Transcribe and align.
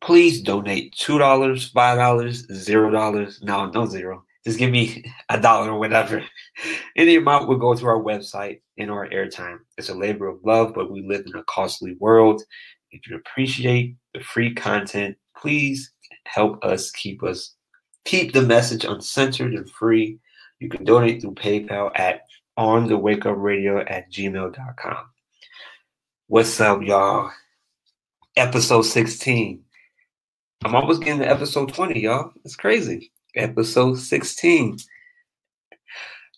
please 0.01 0.41
donate 0.41 0.95
$2, 0.95 1.19
$5, 1.19 1.73
$0. 1.73 3.43
No, 3.43 3.69
no 3.69 3.85
zero. 3.85 4.23
Just 4.49 4.57
give 4.57 4.71
me 4.71 5.05
a 5.29 5.39
dollar 5.39 5.73
or 5.73 5.77
whatever. 5.77 6.23
Any 6.95 7.17
amount 7.17 7.47
will 7.47 7.59
go 7.59 7.75
to 7.75 7.85
our 7.85 8.01
website 8.01 8.61
and 8.79 8.89
our 8.89 9.07
airtime. 9.09 9.59
It's 9.77 9.89
a 9.89 9.93
labor 9.93 10.25
of 10.25 10.43
love, 10.43 10.73
but 10.73 10.91
we 10.91 11.07
live 11.07 11.27
in 11.27 11.35
a 11.35 11.43
costly 11.43 11.95
world. 11.99 12.41
If 12.89 13.07
you 13.07 13.15
appreciate 13.15 13.95
the 14.15 14.21
free 14.21 14.55
content, 14.55 15.17
please 15.37 15.93
help 16.23 16.65
us 16.65 16.89
keep 16.89 17.21
us 17.21 17.53
keep 18.05 18.33
the 18.33 18.41
message 18.41 18.85
uncensored 18.85 19.53
and 19.53 19.69
free. 19.69 20.17
You 20.57 20.67
can 20.67 20.83
donate 20.83 21.21
through 21.21 21.35
PayPal 21.35 21.91
at 21.93 22.21
on 22.57 22.87
the 22.87 22.97
wake 22.97 23.27
up 23.27 23.35
radio 23.37 23.81
at 23.81 24.11
gmail.com. 24.11 25.05
What's 26.25 26.59
up, 26.59 26.81
y'all? 26.81 27.29
Episode 28.35 28.81
16. 28.81 29.63
I'm 30.65 30.73
almost 30.73 31.03
getting 31.03 31.19
to 31.19 31.29
episode 31.29 31.71
20, 31.71 31.99
y'all. 31.99 32.31
It's 32.43 32.55
crazy. 32.55 33.11
Episode 33.39 33.97
16. 33.97 34.79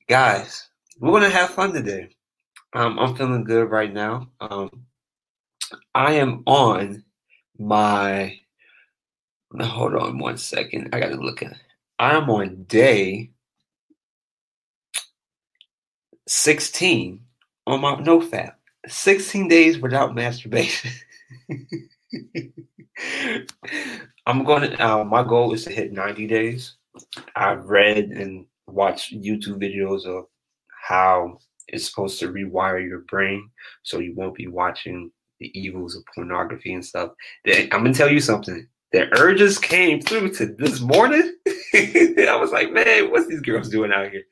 Guys, 0.07 0.69
we're 0.99 1.11
gonna 1.11 1.31
have 1.31 1.49
fun 1.49 1.73
today. 1.73 2.09
Um, 2.73 2.99
I'm 2.99 3.15
feeling 3.15 3.43
good 3.43 3.71
right 3.71 3.91
now. 3.91 4.29
Um, 4.39 4.85
I 5.95 6.13
am 6.13 6.43
on 6.45 7.03
my 7.57 8.39
hold 9.59 9.95
on 9.95 10.19
one 10.19 10.37
second. 10.37 10.89
I 10.93 10.99
gotta 10.99 11.15
look 11.15 11.41
at 11.41 11.55
I'm 11.97 12.29
on 12.29 12.65
day 12.65 13.31
16 16.27 17.19
on 17.65 17.81
my 17.81 17.95
nofap. 17.95 18.53
16 18.87 19.47
days 19.47 19.79
without 19.79 20.13
masturbation. 20.13 20.91
I'm 24.27 24.43
going 24.43 24.69
to, 24.69 24.79
uh, 24.79 25.03
my 25.03 25.23
goal 25.23 25.53
is 25.53 25.63
to 25.65 25.71
hit 25.71 25.91
90 25.93 26.27
days. 26.27 26.75
I've 27.35 27.65
read 27.65 27.97
and 27.97 28.45
watched 28.67 29.13
YouTube 29.13 29.61
videos 29.61 30.05
of 30.05 30.25
how 30.87 31.37
it's 31.67 31.85
supposed 31.85 32.19
to 32.19 32.31
rewire 32.31 32.85
your 32.85 32.99
brain 33.09 33.49
so 33.83 33.99
you 33.99 34.13
won't 34.15 34.35
be 34.35 34.47
watching 34.47 35.11
the 35.39 35.57
evils 35.59 35.95
of 35.95 36.03
pornography 36.13 36.73
and 36.73 36.85
stuff. 36.85 37.11
I'm 37.71 37.83
to 37.85 37.93
tell 37.93 38.11
you 38.11 38.19
something. 38.19 38.67
The 38.91 39.07
urges 39.17 39.57
came 39.57 40.01
through 40.01 40.33
to 40.33 40.47
this 40.47 40.81
morning. 40.81 41.35
I 41.73 42.37
was 42.39 42.51
like, 42.51 42.71
man, 42.71 43.09
what's 43.09 43.27
these 43.27 43.41
girls 43.41 43.69
doing 43.69 43.91
out 43.91 44.11
here? 44.11 44.23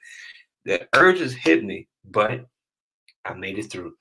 The 0.65 0.87
urges 0.95 1.33
hit 1.33 1.63
me, 1.63 1.87
but 2.03 2.45
I 3.25 3.33
made 3.33 3.57
it 3.57 3.71
through. 3.71 3.93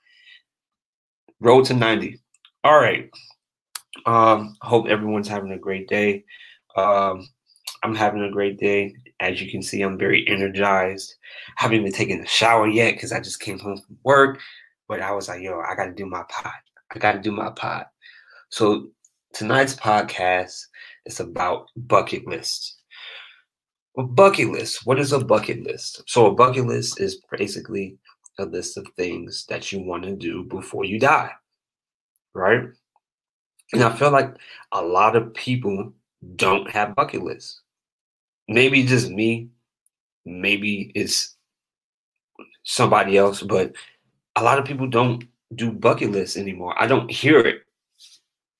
Road 1.39 1.65
to 1.65 1.73
90. 1.73 2.19
All 2.65 2.79
right. 2.79 3.09
Um, 4.05 4.57
hope 4.61 4.87
everyone's 4.87 5.29
having 5.29 5.53
a 5.53 5.57
great 5.57 5.87
day. 5.87 6.25
Um, 6.75 7.27
I'm 7.83 7.95
having 7.95 8.21
a 8.21 8.31
great 8.31 8.59
day. 8.59 8.95
As 9.19 9.41
you 9.41 9.49
can 9.49 9.61
see, 9.61 9.81
I'm 9.81 9.97
very 9.97 10.27
energized. 10.27 11.15
I 11.57 11.63
haven't 11.63 11.79
even 11.79 11.91
taken 11.91 12.21
a 12.21 12.27
shower 12.27 12.67
yet 12.67 12.93
because 12.93 13.11
I 13.11 13.19
just 13.19 13.39
came 13.39 13.59
home 13.59 13.77
from 13.77 13.97
work. 14.03 14.39
But 14.87 15.01
I 15.01 15.11
was 15.11 15.27
like, 15.27 15.41
yo, 15.41 15.59
I 15.59 15.75
got 15.75 15.85
to 15.85 15.93
do 15.93 16.05
my 16.05 16.23
pod. 16.29 16.53
I 16.93 16.99
got 16.99 17.13
to 17.13 17.19
do 17.19 17.31
my 17.31 17.51
pod. 17.51 17.85
So 18.49 18.89
tonight's 19.33 19.75
podcast 19.75 20.65
is 21.05 21.19
about 21.19 21.67
bucket 21.75 22.27
lists. 22.27 22.77
A 23.97 24.03
bucket 24.03 24.49
list. 24.49 24.85
What 24.85 24.99
is 24.99 25.11
a 25.11 25.23
bucket 25.23 25.63
list? 25.63 26.03
So 26.07 26.25
a 26.25 26.33
bucket 26.33 26.65
list 26.65 26.99
is 26.99 27.21
basically 27.31 27.97
a 28.39 28.45
list 28.45 28.77
of 28.77 28.87
things 28.95 29.45
that 29.49 29.71
you 29.71 29.79
want 29.81 30.03
to 30.03 30.15
do 30.15 30.43
before 30.45 30.85
you 30.85 30.99
die. 30.99 31.31
Right? 32.33 32.63
And 33.73 33.83
I 33.83 33.95
feel 33.95 34.11
like 34.11 34.35
a 34.71 34.81
lot 34.81 35.15
of 35.15 35.33
people 35.33 35.93
don't 36.35 36.69
have 36.71 36.95
bucket 36.95 37.21
lists. 37.23 37.61
Maybe 38.49 38.83
just 38.83 39.11
me, 39.11 39.49
maybe 40.25 40.91
it's 40.95 41.35
somebody 42.63 43.15
else, 43.15 43.43
but 43.43 43.73
a 44.35 44.43
lot 44.43 44.57
of 44.57 44.65
people 44.65 44.87
don't 44.87 45.23
do 45.53 45.71
bucket 45.71 46.11
lists 46.11 46.35
anymore. 46.35 46.73
I 46.81 46.87
don't 46.87 47.11
hear 47.11 47.39
it. 47.39 47.61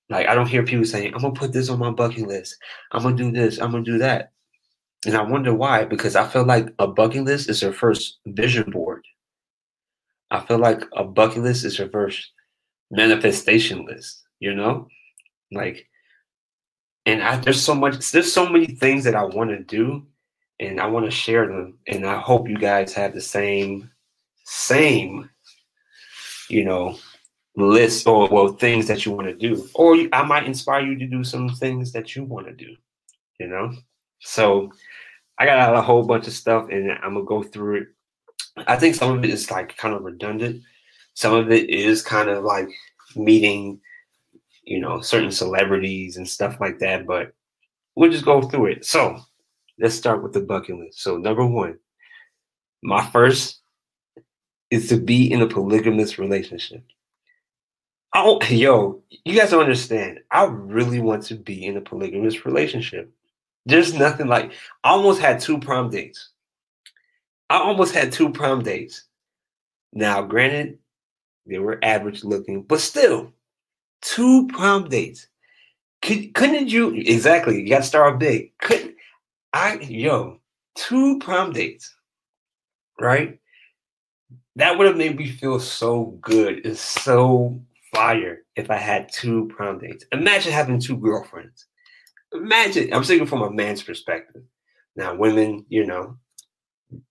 Like 0.09 0.27
I 0.27 0.35
don't 0.35 0.47
hear 0.47 0.63
people 0.63 0.85
saying, 0.85 1.13
I'm 1.13 1.22
gonna 1.22 1.33
put 1.33 1.53
this 1.53 1.69
on 1.69 1.79
my 1.79 1.89
bucket 1.89 2.27
list. 2.27 2.55
I'm 2.91 3.01
gonna 3.01 3.16
do 3.16 3.31
this, 3.31 3.59
I'm 3.59 3.72
gonna 3.72 3.83
do 3.83 3.97
that. 3.97 4.31
And 5.07 5.17
I 5.17 5.23
wonder 5.23 5.55
why, 5.55 5.85
because 5.85 6.16
I 6.16 6.27
feel 6.27 6.44
like 6.45 6.71
a 6.77 6.88
bucket 6.88 7.23
list 7.23 7.50
is 7.50 7.61
her 7.61 7.73
first 7.73 8.19
vision 8.27 8.69
board. 8.69 9.03
I 10.29 10.39
feel 10.41 10.59
like 10.59 10.83
a 10.95 11.03
bucket 11.03 11.41
list 11.41 11.66
is 11.66 11.77
her 11.77 11.89
first 11.89 12.31
manifestation 12.91 13.88
list, 13.88 14.21
you 14.39 14.53
know? 14.53 14.88
Like, 15.51 15.88
and 17.05 17.23
I, 17.23 17.37
there's 17.37 17.61
so 17.61 17.75
much, 17.75 18.11
there's 18.11 18.31
so 18.31 18.47
many 18.47 18.67
things 18.67 19.03
that 19.05 19.15
I 19.15 19.23
want 19.23 19.49
to 19.51 19.59
do, 19.63 20.05
and 20.59 20.79
I 20.79 20.87
want 20.87 21.05
to 21.05 21.11
share 21.11 21.47
them. 21.47 21.77
And 21.87 22.05
I 22.05 22.19
hope 22.19 22.49
you 22.49 22.57
guys 22.57 22.93
have 22.93 23.13
the 23.13 23.21
same, 23.21 23.89
same, 24.45 25.29
you 26.49 26.65
know, 26.65 26.97
list 27.55 28.07
or 28.07 28.27
well 28.29 28.49
things 28.49 28.88
that 28.88 29.05
you 29.05 29.11
want 29.11 29.27
to 29.27 29.35
do, 29.35 29.67
or 29.73 29.97
I 30.13 30.23
might 30.23 30.45
inspire 30.45 30.85
you 30.85 30.97
to 30.99 31.07
do 31.07 31.23
some 31.23 31.49
things 31.49 31.91
that 31.93 32.15
you 32.15 32.23
want 32.23 32.47
to 32.47 32.53
do. 32.53 32.75
You 33.39 33.47
know, 33.47 33.73
so 34.19 34.71
I 35.38 35.45
got 35.45 35.75
a 35.75 35.81
whole 35.81 36.03
bunch 36.03 36.27
of 36.27 36.33
stuff, 36.33 36.67
and 36.69 36.91
I'm 36.91 37.13
gonna 37.13 37.25
go 37.25 37.43
through 37.43 37.81
it. 37.81 37.88
I 38.67 38.75
think 38.75 38.95
some 38.95 39.17
of 39.17 39.23
it 39.23 39.29
is 39.29 39.49
like 39.49 39.77
kind 39.77 39.95
of 39.95 40.03
redundant. 40.03 40.63
Some 41.13 41.33
of 41.33 41.51
it 41.51 41.69
is 41.69 42.01
kind 42.01 42.29
of 42.29 42.43
like 42.43 42.69
meeting 43.15 43.79
you 44.69 44.80
know, 44.80 45.02
certain 45.02 45.31
celebrities 45.31 46.18
and 46.18 46.30
stuff 46.30 46.62
like 46.62 46.78
that. 46.78 47.07
But 47.07 47.34
we'll 47.96 48.12
just 48.12 48.24
go 48.24 48.41
through 48.41 48.68
it. 48.68 48.85
So 48.85 49.19
let's 49.80 49.96
start 49.96 50.22
with 50.22 50.31
the 50.31 50.41
bucket 50.41 50.78
list. 50.78 51.02
So 51.02 51.18
number 51.18 51.46
one, 51.46 51.80
my 52.84 53.03
first 53.07 53.62
is 54.69 54.88
to 54.90 54.97
be 54.97 55.31
in 55.31 55.41
a 55.41 55.47
polygamous 55.47 56.19
relationship. 56.19 56.84
Oh, 58.13 58.40
yo, 58.50 59.02
you 59.25 59.35
guys 59.35 59.50
don't 59.50 59.63
understand. 59.63 60.19
I 60.30 60.44
really 60.44 61.00
want 61.00 61.24
to 61.24 61.36
be 61.36 61.65
in 61.65 61.75
a 61.75 61.81
polygamous 61.81 62.45
relationship. 62.45 63.12
There's 63.65 63.95
nothing 63.95 64.27
like 64.27 64.51
I 64.83 64.92
almost 64.92 65.19
had 65.19 65.39
two 65.39 65.60
prom 65.60 65.89
dates. 65.89 66.30
I 67.50 67.57
almost 67.57 67.95
had 67.95 68.12
two 68.12 68.30
prom 68.30 68.62
dates. 68.62 69.06
Now, 69.94 70.22
granted, 70.22 70.77
they 71.48 71.57
were 71.57 71.83
average 71.83 72.24
looking, 72.24 72.62
but 72.62 72.80
still, 72.80 73.33
two 74.01 74.48
prom 74.48 74.90
dates. 74.90 75.28
Could, 76.01 76.34
couldn't 76.34 76.69
you 76.69 76.94
exactly? 76.96 77.62
You 77.62 77.69
got 77.69 77.80
to 77.80 77.84
start 77.84 78.19
big. 78.19 78.57
Couldn't 78.60 78.96
I? 79.54 79.80
Yo, 79.80 80.40
two 80.75 81.19
prom 81.19 81.51
dates, 81.51 81.94
right? 83.00 83.40
That 84.56 84.78
would 84.78 84.88
have 84.88 84.98
made 84.98 85.18
me 85.18 85.28
feel 85.28 85.60
so 85.60 86.18
good. 86.22 86.66
It's 86.66 86.81
so 86.81 87.62
fire 87.94 88.44
if 88.56 88.69
I 88.69 88.75
had 88.75 89.12
two 89.12 89.48
prom 89.48 89.80
dates. 89.80 90.06
Imagine 90.12 90.51
having 90.51 90.80
two 90.80 90.98
girlfriends. 90.98 91.66
Imagine. 92.34 92.94
I'm 92.94 93.04
speaking 93.04 93.28
from 93.28 93.42
a 93.42 93.51
man's 93.51 93.84
perspective. 93.84 94.44
Now, 94.96 95.16
women, 95.16 95.66
you 95.69 95.86
know, 95.86 96.18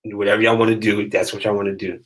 whatever 0.04 0.42
y'all 0.42 0.56
want 0.58 0.70
to 0.70 0.76
do, 0.76 1.08
that's 1.08 1.32
what 1.32 1.44
y'all 1.44 1.56
want 1.56 1.68
to 1.68 1.76
do. 1.76 2.00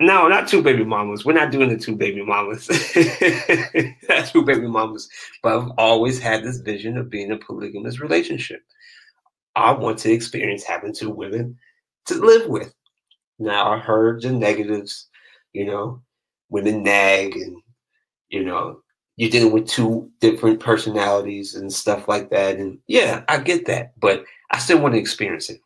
No, 0.00 0.26
not 0.26 0.48
two 0.48 0.62
baby 0.62 0.84
mamas. 0.84 1.24
We're 1.24 1.34
not 1.34 1.52
doing 1.52 1.68
the 1.68 1.76
two 1.76 1.96
baby 1.96 2.24
mamas. 2.24 2.68
not 4.08 4.26
two 4.26 4.44
baby 4.44 4.66
mamas. 4.66 5.08
But 5.42 5.58
I've 5.58 5.70
always 5.78 6.18
had 6.18 6.42
this 6.42 6.58
vision 6.58 6.96
of 6.96 7.10
being 7.10 7.30
a 7.30 7.36
polygamous 7.36 8.00
relationship. 8.00 8.62
I 9.54 9.72
want 9.72 9.98
to 10.00 10.12
experience 10.12 10.64
having 10.64 10.94
two 10.94 11.10
women 11.10 11.58
to 12.06 12.14
live 12.14 12.48
with. 12.48 12.74
Now 13.38 13.72
I 13.72 13.78
heard 13.78 14.22
the 14.22 14.32
negatives, 14.32 15.08
you 15.52 15.66
know, 15.66 16.02
women 16.48 16.82
nag 16.82 17.36
and 17.36 17.56
you 18.28 18.44
know 18.44 18.82
you're 19.16 19.30
dealing 19.30 19.52
with 19.52 19.68
two 19.68 20.10
different 20.20 20.60
personalities 20.60 21.54
and 21.54 21.72
stuff 21.72 22.08
like 22.08 22.30
that. 22.30 22.56
And 22.56 22.78
yeah, 22.86 23.24
I 23.28 23.38
get 23.38 23.66
that, 23.66 23.92
but 24.00 24.24
I 24.50 24.58
still 24.58 24.80
want 24.80 24.94
to 24.94 25.00
experience 25.00 25.50
it. 25.50 25.60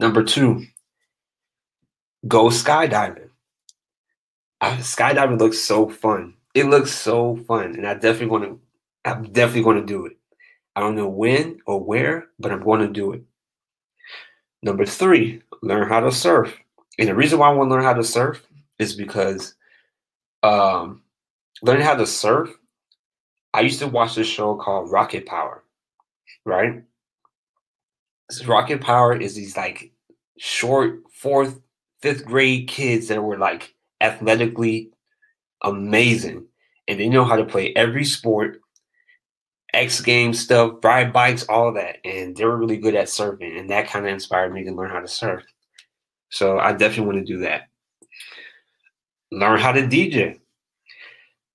Number 0.00 0.24
two, 0.24 0.64
go 2.26 2.46
skydiving. 2.46 3.28
Skydiving 4.62 5.38
looks 5.38 5.58
so 5.58 5.88
fun. 5.88 6.34
It 6.54 6.66
looks 6.66 6.92
so 6.92 7.36
fun, 7.48 7.74
and 7.76 7.86
I 7.86 7.94
definitely 7.94 8.26
want 8.26 8.44
to. 8.44 8.60
I'm 9.04 9.24
definitely 9.32 9.64
going 9.64 9.80
to 9.80 9.86
do 9.86 10.06
it. 10.06 10.16
I 10.76 10.80
don't 10.80 10.94
know 10.94 11.08
when 11.08 11.58
or 11.66 11.82
where, 11.82 12.28
but 12.38 12.52
I'm 12.52 12.62
going 12.62 12.80
to 12.80 12.88
do 12.88 13.12
it. 13.12 13.22
Number 14.62 14.86
three, 14.86 15.42
learn 15.62 15.88
how 15.88 16.00
to 16.00 16.12
surf. 16.12 16.56
And 16.98 17.08
the 17.08 17.14
reason 17.14 17.38
why 17.38 17.48
I 17.48 17.52
want 17.52 17.68
to 17.68 17.74
learn 17.74 17.84
how 17.84 17.94
to 17.94 18.04
surf 18.04 18.46
is 18.78 18.94
because 18.94 19.54
um, 20.42 21.02
learning 21.62 21.84
how 21.84 21.96
to 21.96 22.06
surf, 22.06 22.50
I 23.54 23.60
used 23.62 23.80
to 23.80 23.88
watch 23.88 24.14
this 24.14 24.26
show 24.26 24.54
called 24.56 24.90
Rocket 24.90 25.26
Power, 25.26 25.64
right? 26.44 26.82
Rocket 28.46 28.80
Power 28.80 29.14
is 29.16 29.34
these 29.34 29.56
like 29.56 29.92
short 30.38 31.02
fourth, 31.12 31.60
fifth 32.02 32.26
grade 32.26 32.68
kids 32.68 33.08
that 33.08 33.22
were 33.22 33.38
like 33.38 33.74
athletically 34.00 34.90
amazing 35.62 36.44
and 36.88 36.98
they 36.98 37.08
know 37.08 37.24
how 37.24 37.36
to 37.36 37.44
play 37.44 37.72
every 37.74 38.04
sport, 38.04 38.60
X 39.72 40.00
Games 40.00 40.40
stuff, 40.40 40.74
ride 40.82 41.12
bikes, 41.12 41.44
all 41.44 41.72
that. 41.74 41.98
And 42.04 42.36
they 42.36 42.44
were 42.44 42.58
really 42.58 42.76
good 42.76 42.94
at 42.94 43.06
surfing. 43.06 43.58
And 43.58 43.70
that 43.70 43.88
kind 43.88 44.04
of 44.04 44.12
inspired 44.12 44.52
me 44.52 44.64
to 44.64 44.72
learn 44.72 44.90
how 44.90 45.00
to 45.00 45.08
surf. 45.08 45.44
So 46.28 46.58
I 46.58 46.72
definitely 46.72 47.06
want 47.06 47.26
to 47.26 47.32
do 47.32 47.40
that. 47.40 47.68
Learn 49.30 49.58
how 49.58 49.72
to 49.72 49.82
DJ. 49.82 50.40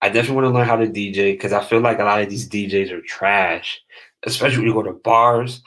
I 0.01 0.09
definitely 0.09 0.35
want 0.35 0.45
to 0.45 0.57
learn 0.57 0.67
how 0.67 0.77
to 0.77 0.87
DJ 0.87 1.33
because 1.33 1.53
I 1.53 1.63
feel 1.63 1.79
like 1.79 1.99
a 1.99 2.03
lot 2.03 2.21
of 2.21 2.29
these 2.29 2.47
DJs 2.47 2.91
are 2.91 3.01
trash, 3.01 3.81
especially 4.25 4.59
when 4.59 4.67
you 4.67 4.73
go 4.73 4.83
to 4.83 4.93
bars. 4.93 5.61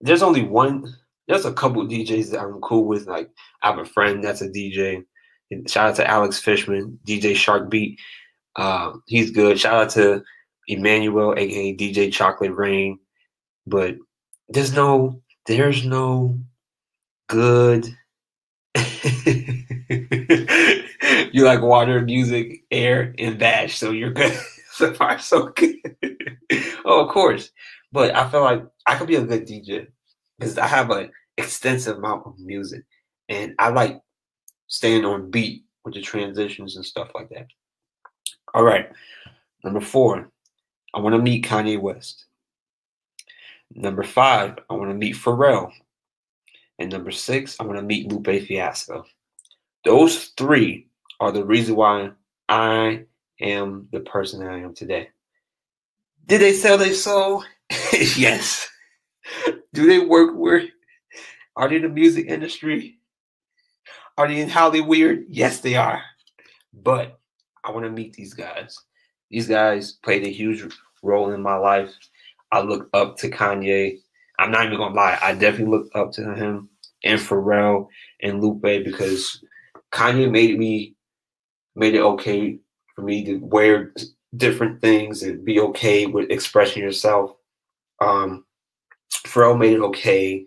There's 0.00 0.22
only 0.22 0.42
one, 0.42 0.92
there's 1.28 1.44
a 1.44 1.52
couple 1.52 1.86
DJs 1.86 2.30
that 2.32 2.40
I'm 2.40 2.60
cool 2.60 2.84
with. 2.84 3.06
Like, 3.06 3.30
I 3.62 3.68
have 3.68 3.78
a 3.78 3.84
friend 3.84 4.22
that's 4.22 4.42
a 4.42 4.48
DJ. 4.48 5.04
Shout 5.66 5.90
out 5.90 5.96
to 5.96 6.10
Alex 6.10 6.38
Fishman, 6.40 6.98
DJ 7.06 7.36
Shark 7.36 7.70
Beat. 7.70 7.98
Uh, 8.56 8.92
he's 9.06 9.30
good. 9.30 9.58
Shout 9.58 9.74
out 9.74 9.90
to 9.90 10.22
Emmanuel, 10.68 11.34
aka 11.36 11.76
DJ 11.76 12.12
Chocolate 12.12 12.54
Rain. 12.54 12.98
But 13.66 13.96
there's 14.48 14.72
no, 14.72 15.22
there's 15.46 15.84
no 15.84 16.38
good 17.28 17.88
you 21.32 21.44
like 21.44 21.62
water, 21.62 22.00
music, 22.00 22.62
air, 22.70 23.14
and 23.18 23.38
bash, 23.38 23.76
so 23.76 23.90
you're 23.90 24.12
good. 24.12 24.38
so 24.72 24.92
far, 24.94 25.18
so 25.18 25.48
good. 25.48 25.76
oh, 26.84 27.04
of 27.04 27.08
course. 27.10 27.50
But 27.90 28.14
I 28.14 28.28
feel 28.30 28.42
like 28.42 28.64
I 28.86 28.96
could 28.96 29.08
be 29.08 29.16
a 29.16 29.24
good 29.24 29.46
DJ 29.46 29.88
because 30.38 30.58
I 30.58 30.66
have 30.66 30.90
an 30.90 31.10
extensive 31.36 31.98
amount 31.98 32.26
of 32.26 32.38
music, 32.38 32.84
and 33.32 33.54
I 33.58 33.70
like 33.70 33.98
staying 34.66 35.06
on 35.06 35.30
beat 35.30 35.64
with 35.84 35.94
the 35.94 36.02
transitions 36.02 36.76
and 36.76 36.84
stuff 36.84 37.10
like 37.14 37.30
that. 37.30 37.46
All 38.54 38.62
right, 38.62 38.90
number 39.64 39.80
four, 39.80 40.30
I 40.92 41.00
want 41.00 41.14
to 41.14 41.22
meet 41.22 41.46
Kanye 41.46 41.80
West. 41.80 42.26
Number 43.74 44.02
five, 44.02 44.58
I 44.68 44.74
want 44.74 44.90
to 44.90 44.94
meet 44.94 45.16
Pharrell. 45.16 45.72
And 46.78 46.92
number 46.92 47.10
six, 47.10 47.56
I 47.58 47.64
want 47.64 47.78
to 47.78 47.84
meet 47.84 48.12
Lupe 48.12 48.42
Fiasco. 48.46 49.04
Those 49.84 50.26
three 50.36 50.88
are 51.18 51.32
the 51.32 51.44
reason 51.44 51.74
why 51.76 52.10
I 52.50 53.04
am 53.40 53.88
the 53.92 54.00
person 54.00 54.46
I 54.46 54.60
am 54.60 54.74
today. 54.74 55.08
Did 56.26 56.42
they 56.42 56.52
sell 56.52 56.76
their 56.76 56.92
soul? 56.92 57.44
yes. 57.92 58.68
Do 59.72 59.86
they 59.86 60.00
work 60.00 60.36
where? 60.36 60.64
Are 61.56 61.68
they 61.68 61.76
in 61.76 61.82
the 61.82 61.88
music 61.88 62.26
industry? 62.26 62.98
Are 64.18 64.28
they 64.28 64.40
in 64.40 64.48
Hollywood? 64.48 64.88
Weird? 64.88 65.24
Yes, 65.28 65.60
they 65.60 65.74
are. 65.74 66.02
But 66.72 67.18
I 67.64 67.70
want 67.70 67.84
to 67.84 67.90
meet 67.90 68.12
these 68.14 68.34
guys. 68.34 68.78
These 69.30 69.48
guys 69.48 69.92
played 69.92 70.26
a 70.26 70.30
huge 70.30 70.64
role 71.02 71.32
in 71.32 71.42
my 71.42 71.56
life. 71.56 71.90
I 72.50 72.60
look 72.60 72.88
up 72.92 73.16
to 73.18 73.30
Kanye. 73.30 73.98
I'm 74.38 74.50
not 74.50 74.66
even 74.66 74.78
gonna 74.78 74.94
lie. 74.94 75.18
I 75.22 75.32
definitely 75.32 75.76
look 75.78 75.88
up 75.94 76.12
to 76.12 76.34
him 76.34 76.68
and 77.04 77.20
Pharrell 77.20 77.88
and 78.22 78.42
Lupe 78.42 78.84
because 78.84 79.42
Kanye 79.92 80.30
made 80.30 80.58
me 80.58 80.94
made 81.74 81.94
it 81.94 82.02
okay 82.02 82.58
for 82.94 83.02
me 83.02 83.24
to 83.24 83.38
wear 83.38 83.94
different 84.36 84.80
things 84.80 85.22
and 85.22 85.44
be 85.44 85.60
okay 85.60 86.06
with 86.06 86.30
expressing 86.30 86.82
yourself. 86.82 87.32
Um, 88.00 88.44
Pharrell 89.26 89.58
made 89.58 89.74
it 89.74 89.80
okay. 89.80 90.46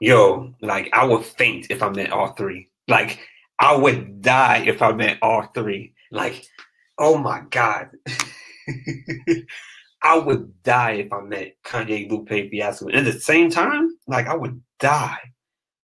Yo, 0.00 0.54
like 0.60 0.90
I 0.92 1.04
would 1.04 1.24
faint 1.24 1.66
if 1.70 1.82
I 1.82 1.88
met 1.88 2.12
all 2.12 2.34
three. 2.34 2.70
Like 2.88 3.20
I 3.58 3.76
would 3.76 4.22
die 4.22 4.64
if 4.66 4.82
I 4.82 4.92
met 4.92 5.18
all 5.22 5.42
three. 5.54 5.94
Like, 6.10 6.44
oh 6.98 7.18
my 7.18 7.42
god. 7.50 7.90
I 10.02 10.16
would 10.16 10.62
die 10.62 10.92
if 10.92 11.12
I 11.12 11.20
met 11.20 11.56
Kanye, 11.64 12.08
Lupe, 12.10 12.28
Fiasco. 12.28 12.86
And 12.86 12.98
at 12.98 13.04
the 13.04 13.20
same 13.20 13.50
time, 13.50 13.96
like 14.06 14.26
I 14.26 14.34
would 14.36 14.62
die. 14.78 15.18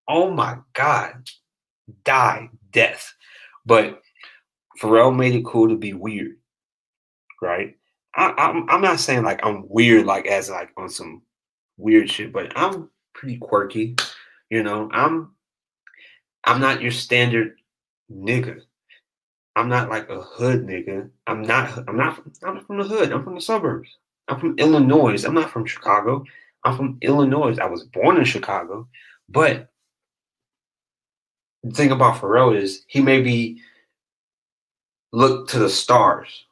Oh 0.09 0.31
my 0.31 0.59
god, 0.75 1.29
die, 2.05 2.49
death. 2.71 3.13
But 3.65 4.01
Pharrell 4.81 5.15
made 5.17 5.35
it 5.35 5.45
cool 5.45 5.69
to 5.69 5.77
be 5.77 5.93
weird, 5.93 6.37
right? 7.43 7.75
I, 8.15 8.33
I'm 8.39 8.71
I'm 8.71 8.81
not 8.81 9.01
saying 9.01 9.25
like 9.25 9.45
I'm 9.45 9.65
weird, 9.69 10.07
like 10.07 10.27
as 10.27 10.49
like 10.49 10.71
on 10.77 10.89
some 10.89 11.23
weird 11.77 12.09
shit, 12.09 12.33
but 12.33 12.53
I'm 12.57 12.89
pretty 13.13 13.39
quirky. 13.39 13.97
You 14.51 14.63
know, 14.63 14.89
I'm 14.93 15.33
I'm 16.47 16.61
not 16.61 16.81
your 16.81 16.93
standard 16.93 17.57
nigga. 18.11 18.63
I'm 19.57 19.69
not 19.69 19.91
like 19.91 20.09
a 20.09 20.21
hood 20.21 20.67
nigga. 20.67 21.11
I'm 21.27 21.43
not. 21.43 21.89
I'm 21.89 21.97
not. 21.97 22.23
I'm 22.45 22.55
not 22.55 22.67
from 22.67 22.79
the 22.79 22.85
hood. 22.85 23.13
I'm 23.13 23.25
from 23.25 23.35
the 23.35 23.41
suburbs. 23.41 23.89
I'm 24.29 24.39
from 24.39 24.59
Illinois. 24.59 25.25
I'm 25.25 25.35
not 25.35 25.51
from 25.51 25.67
Chicago. 25.67 26.25
I'm 26.65 26.77
from 26.77 26.99
Illinois. 27.01 27.59
I 27.59 27.67
was 27.67 27.85
born 27.85 28.17
in 28.17 28.25
Chicago, 28.25 28.89
but 29.29 29.69
the 31.63 31.73
thing 31.73 31.91
about 31.91 32.21
Pharrell 32.21 32.57
is 32.57 32.85
he 32.89 33.01
maybe 33.01 33.63
look 35.13 35.49
to 35.49 35.59
the 35.59 35.71
stars 35.71 36.45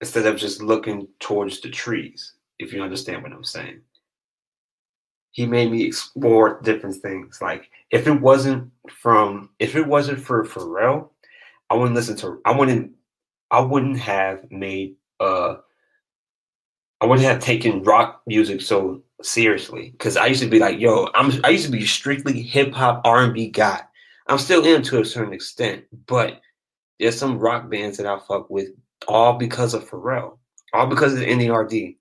instead 0.00 0.26
of 0.26 0.36
just 0.36 0.62
looking 0.62 1.08
towards 1.20 1.60
the 1.60 1.70
trees, 1.70 2.34
if 2.58 2.72
you 2.72 2.82
understand 2.82 3.22
what 3.22 3.32
I'm 3.32 3.44
saying. 3.44 3.80
He 5.32 5.46
made 5.46 5.70
me 5.70 5.84
explore 5.84 6.60
different 6.62 6.96
things. 6.96 7.40
Like 7.42 7.70
if 7.90 8.06
it 8.06 8.20
wasn't 8.20 8.70
from 8.90 9.50
if 9.58 9.74
it 9.76 9.86
wasn't 9.86 10.20
for 10.20 10.44
Pharrell, 10.44 11.08
I 11.70 11.74
wouldn't 11.74 11.94
listen 11.94 12.16
to 12.18 12.40
I 12.44 12.56
wouldn't 12.56 12.92
I 13.50 13.60
wouldn't 13.60 13.98
have 13.98 14.50
made 14.50 14.94
uh 15.20 15.56
I 17.00 17.06
wouldn't 17.06 17.26
have 17.26 17.40
taken 17.40 17.82
rock 17.82 18.22
music 18.26 18.60
so 18.60 19.02
seriously 19.22 19.90
because 19.90 20.16
I 20.16 20.26
used 20.26 20.42
to 20.42 20.48
be 20.48 20.58
like, 20.58 20.78
yo, 20.78 21.08
I'm 21.14 21.32
I 21.44 21.50
used 21.50 21.66
to 21.66 21.72
be 21.72 21.86
strictly 21.86 22.40
hip 22.42 22.72
hop 22.72 23.00
R 23.04 23.24
and 23.24 23.34
B 23.34 23.48
guy. 23.48 23.80
I'm 24.28 24.38
still 24.38 24.64
in 24.64 24.82
to 24.82 25.00
a 25.00 25.04
certain 25.04 25.32
extent, 25.32 25.84
but 26.06 26.40
there's 27.00 27.18
some 27.18 27.38
rock 27.38 27.68
bands 27.68 27.96
that 27.96 28.06
I 28.06 28.18
fuck 28.20 28.48
with 28.50 28.68
all 29.08 29.34
because 29.34 29.74
of 29.74 29.88
Pharrell, 29.88 30.38
all 30.72 30.86
because 30.86 31.14
of 31.14 31.20
the 31.20 31.26
NERD. 31.26 31.96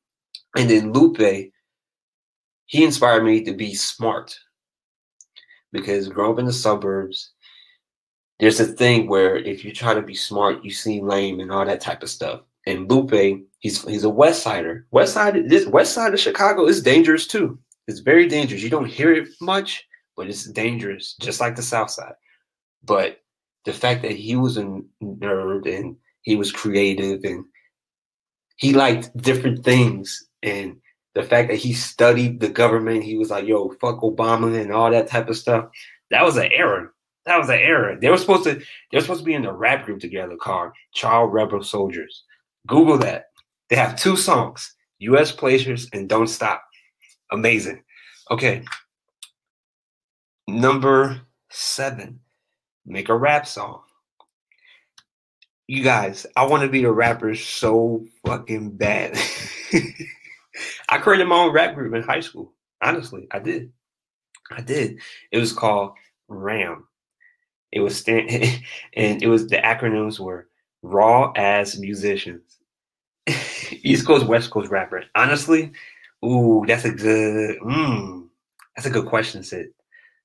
And 0.56 0.70
then 0.70 0.94
Lupe, 0.94 1.52
he 2.72 2.86
inspired 2.86 3.26
me 3.26 3.44
to 3.44 3.54
be 3.54 3.76
smart 3.76 4.34
because 5.74 6.08
growing 6.08 6.32
up 6.32 6.40
in 6.40 6.46
the 6.46 6.54
suburbs, 6.54 7.34
there's 8.40 8.62
a 8.62 8.66
thing 8.66 9.10
where 9.10 9.36
if 9.36 9.66
you 9.66 9.74
try 9.74 9.94
to 9.94 10.02
be 10.02 10.16
smart, 10.16 10.64
you 10.64 10.72
seem 10.72 11.06
lame 11.06 11.42
and 11.42 11.52
all 11.52 11.66
that 11.66 11.82
type 11.82 12.02
of 12.02 12.10
stuff. 12.10 12.40
And 12.66 12.90
Lupe, 12.90 13.42
he's 13.60 13.84
he's 13.84 14.06
a 14.06 14.10
West 14.10 14.42
Sider. 14.42 14.88
West 14.92 15.14
Side, 15.14 15.50
this 15.50 15.66
West 15.66 15.94
Side 15.94 16.14
of 16.14 16.20
Chicago 16.22 16.66
is 16.66 16.82
dangerous 16.82 17.28
too. 17.28 17.60
It's 17.90 18.00
very 18.00 18.26
dangerous. 18.30 18.64
You 18.64 18.70
don't 18.70 18.86
hear 18.86 19.12
it 19.12 19.28
much, 19.42 19.86
but 20.16 20.30
it's 20.30 20.50
dangerous, 20.50 21.18
just 21.20 21.42
like 21.42 21.58
the 21.58 21.62
South 21.62 21.92
Side. 21.92 22.16
But 22.86 23.20
the 23.66 23.74
fact 23.74 24.02
that 24.04 24.14
he 24.14 24.38
was 24.38 24.56
a 24.56 24.80
nerd 25.04 25.68
and 25.68 25.98
he 26.22 26.38
was 26.38 26.54
creative 26.54 27.26
and 27.26 27.44
he 28.56 28.74
liked 28.74 29.16
different 29.18 29.66
things 29.66 30.26
and 30.42 30.78
the 31.14 31.24
fact 31.24 31.50
that 31.50 31.58
he 31.58 31.74
studied 31.74 32.40
the 32.40 32.50
government, 32.50 33.04
he 33.04 33.18
was 33.18 33.30
like, 33.30 33.46
yo, 33.46 33.70
fuck 33.82 34.02
Obama 34.02 34.60
and 34.60 34.72
all 34.72 34.92
that 34.92 35.08
type 35.08 35.30
of 35.30 35.38
stuff. 35.38 35.70
That 36.10 36.24
was 36.24 36.38
an 36.38 36.52
error. 36.52 36.94
That 37.26 37.38
was 37.38 37.50
an 37.50 37.60
error. 37.60 37.98
They 38.00 38.10
were 38.10 38.18
supposed 38.18 38.46
to 38.46 38.56
they 38.56 38.98
were 38.98 39.02
supposed 39.02 39.22
to 39.22 39.26
be 39.26 39.34
in 39.34 39.46
a 39.46 39.54
rap 39.54 39.86
group 39.86 40.00
together 40.00 40.36
called 40.38 40.72
Child 40.94 41.34
Rebel 41.34 41.64
Soldiers. 41.64 42.24
Google 42.68 42.98
that. 43.00 43.26
They 43.70 43.76
have 43.76 43.96
two 43.96 44.18
songs, 44.18 44.76
US 45.00 45.32
Placers 45.32 45.88
and 45.94 46.10
Don't 46.10 46.28
Stop. 46.28 46.64
Amazing. 47.32 47.84
Okay. 48.30 48.64
Number 50.48 51.22
seven, 51.50 52.20
make 52.86 53.10
a 53.10 53.16
rap 53.18 53.48
song. 53.48 53.82
you 55.68 55.84
guys, 55.84 56.26
I 56.36 56.46
want 56.46 56.64
to 56.64 56.70
be 56.70 56.84
a 56.84 56.92
rapper 56.92 57.36
so 57.36 58.06
fucking 58.26 58.72
bad. 58.72 59.18
I 60.90 60.98
created 60.98 61.28
my 61.28 61.36
own 61.36 61.54
rap 61.54 61.76
group 61.76 61.94
in 61.94 62.04
high 62.04 62.20
school. 62.20 62.54
Honestly, 62.82 63.28
I 63.32 63.40
did. 63.40 63.72
I 64.52 64.62
did. 64.62 65.00
It 65.32 65.38
was 65.38 65.54
called 65.54 65.94
RAM. 66.28 66.86
It 67.72 67.80
was 67.80 67.98
stand 67.98 68.30
and 68.96 69.24
it 69.24 69.28
was 69.28 69.48
the 69.48 69.58
acronyms 69.58 70.20
were 70.20 70.48
Raw 70.82 71.32
as 71.36 71.80
Musicians. 71.80 72.60
East 73.72 74.06
Coast, 74.06 74.26
West 74.26 74.50
Coast 74.50 74.70
rapper. 74.72 75.04
Honestly, 75.16 75.72
ooh, 76.26 76.64
that's 76.68 76.86
a 76.86 76.92
good 76.92 77.60
mm, 77.60 78.28
that's 78.76 78.88
a 78.88 78.92
good 78.92 79.06
question, 79.06 79.44
Sid. 79.44 79.68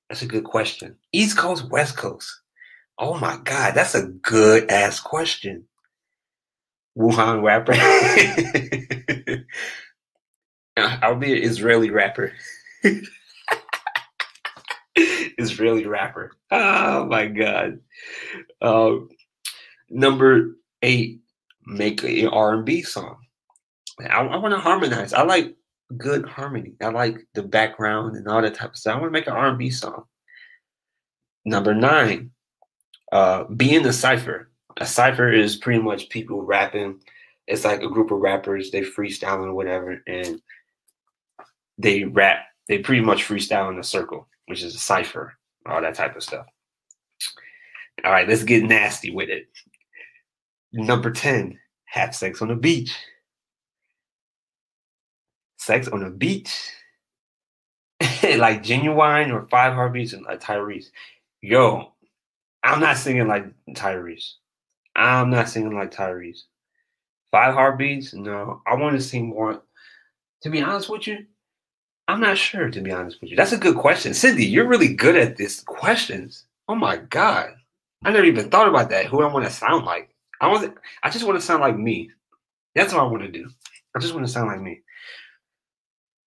That's 0.09 0.21
a 0.21 0.27
good 0.27 0.43
question. 0.45 0.97
East 1.11 1.37
Coast, 1.37 1.69
West 1.69 1.97
Coast. 1.97 2.41
Oh 2.97 3.19
my 3.19 3.37
God, 3.43 3.75
that's 3.75 3.95
a 3.95 4.07
good 4.07 4.69
ass 4.71 4.99
question. 4.99 5.65
Wuhan 6.97 7.43
rapper. 7.43 7.73
I'll 10.77 11.15
be 11.15 11.33
an 11.33 11.43
Israeli 11.43 11.89
rapper. 11.89 12.33
Israeli 15.37 15.85
rapper. 15.85 16.31
Oh 16.51 17.05
my 17.05 17.27
God. 17.27 17.79
Uh, 18.61 18.95
number 19.89 20.55
eight, 20.81 21.19
make 21.65 22.03
an 22.03 22.27
R&B 22.27 22.83
song. 22.83 23.17
I, 23.99 24.19
I 24.19 24.37
want 24.37 24.53
to 24.53 24.59
harmonize. 24.59 25.13
I 25.13 25.23
like 25.23 25.55
good 25.95 26.25
harmony. 26.25 26.73
I 26.81 26.89
like 26.89 27.17
the 27.33 27.43
background 27.43 28.15
and 28.15 28.27
all 28.27 28.41
that 28.41 28.55
type 28.55 28.71
of 28.71 28.77
stuff. 28.77 28.95
I 28.95 28.99
want 28.99 29.09
to 29.09 29.19
make 29.19 29.27
an 29.27 29.33
R&B 29.33 29.69
song. 29.69 30.03
Number 31.45 31.73
nine, 31.73 32.31
uh, 33.11 33.45
being 33.45 33.85
a 33.85 33.93
cipher. 33.93 34.51
A 34.77 34.85
cipher 34.85 35.31
is 35.31 35.55
pretty 35.55 35.81
much 35.81 36.09
people 36.09 36.43
rapping. 36.43 36.99
It's 37.47 37.63
like 37.63 37.81
a 37.81 37.89
group 37.89 38.11
of 38.11 38.19
rappers. 38.19 38.69
They 38.69 38.81
freestyling 38.81 39.53
whatever, 39.53 40.03
and 40.05 40.41
they 41.77 42.03
rap. 42.03 42.39
They 42.67 42.79
pretty 42.79 43.01
much 43.01 43.23
freestyle 43.23 43.71
in 43.71 43.79
a 43.79 43.83
circle, 43.83 44.27
which 44.47 44.63
is 44.63 44.75
a 44.75 44.79
cipher, 44.79 45.33
all 45.65 45.81
that 45.81 45.95
type 45.95 46.15
of 46.15 46.23
stuff. 46.23 46.45
All 48.03 48.11
right, 48.11 48.27
let's 48.27 48.43
get 48.43 48.63
nasty 48.63 49.09
with 49.09 49.29
it. 49.29 49.47
Number 50.73 51.11
10, 51.11 51.57
have 51.85 52.13
sex 52.13 52.41
on 52.41 52.49
the 52.49 52.55
beach. 52.55 52.95
Sex 55.57 55.87
on 55.87 56.01
the 56.01 56.09
beach. 56.09 56.71
like 58.37 58.63
Ginuwine 58.63 59.33
or 59.33 59.47
Five 59.47 59.73
Heartbeats 59.73 60.13
and 60.13 60.27
uh, 60.27 60.37
Tyrese. 60.37 60.91
Yo, 61.41 61.93
I'm 62.63 62.79
not 62.79 62.97
singing 62.97 63.27
like 63.27 63.45
Tyrese. 63.71 64.33
I'm 64.95 65.29
not 65.29 65.49
singing 65.49 65.75
like 65.75 65.91
Tyrese. 65.91 66.41
Five 67.31 67.53
Heartbeats? 67.53 68.13
No. 68.13 68.61
I 68.67 68.75
want 68.75 68.95
to 68.95 69.01
sing 69.01 69.29
more. 69.29 69.61
To 70.43 70.49
be 70.49 70.61
honest 70.61 70.89
with 70.89 71.07
you, 71.07 71.25
I'm 72.07 72.21
not 72.21 72.37
sure, 72.37 72.69
to 72.69 72.81
be 72.81 72.91
honest 72.91 73.19
with 73.19 73.31
you. 73.31 73.37
That's 73.37 73.51
a 73.51 73.57
good 73.57 73.75
question. 73.75 74.13
Cindy, 74.13 74.45
you're 74.45 74.67
really 74.67 74.93
good 74.93 75.17
at 75.17 75.35
these 75.35 75.61
questions. 75.61 76.45
Oh 76.69 76.75
my 76.75 76.97
God. 76.97 77.53
I 78.03 78.11
never 78.11 78.25
even 78.25 78.49
thought 78.49 78.69
about 78.69 78.89
that. 78.91 79.07
Who 79.07 79.21
I 79.21 79.31
want 79.31 79.45
to 79.45 79.51
sound 79.51 79.85
like. 79.85 80.13
I 80.39 80.47
want 80.47 80.77
I 81.03 81.09
just 81.09 81.25
want 81.25 81.39
to 81.39 81.45
sound 81.45 81.61
like 81.61 81.77
me. 81.77 82.11
That's 82.75 82.93
what 82.93 83.01
I 83.01 83.07
want 83.07 83.23
to 83.23 83.31
do. 83.31 83.49
I 83.95 83.99
just 83.99 84.13
want 84.13 84.25
to 84.25 84.31
sound 84.31 84.47
like 84.47 84.61
me. 84.61 84.81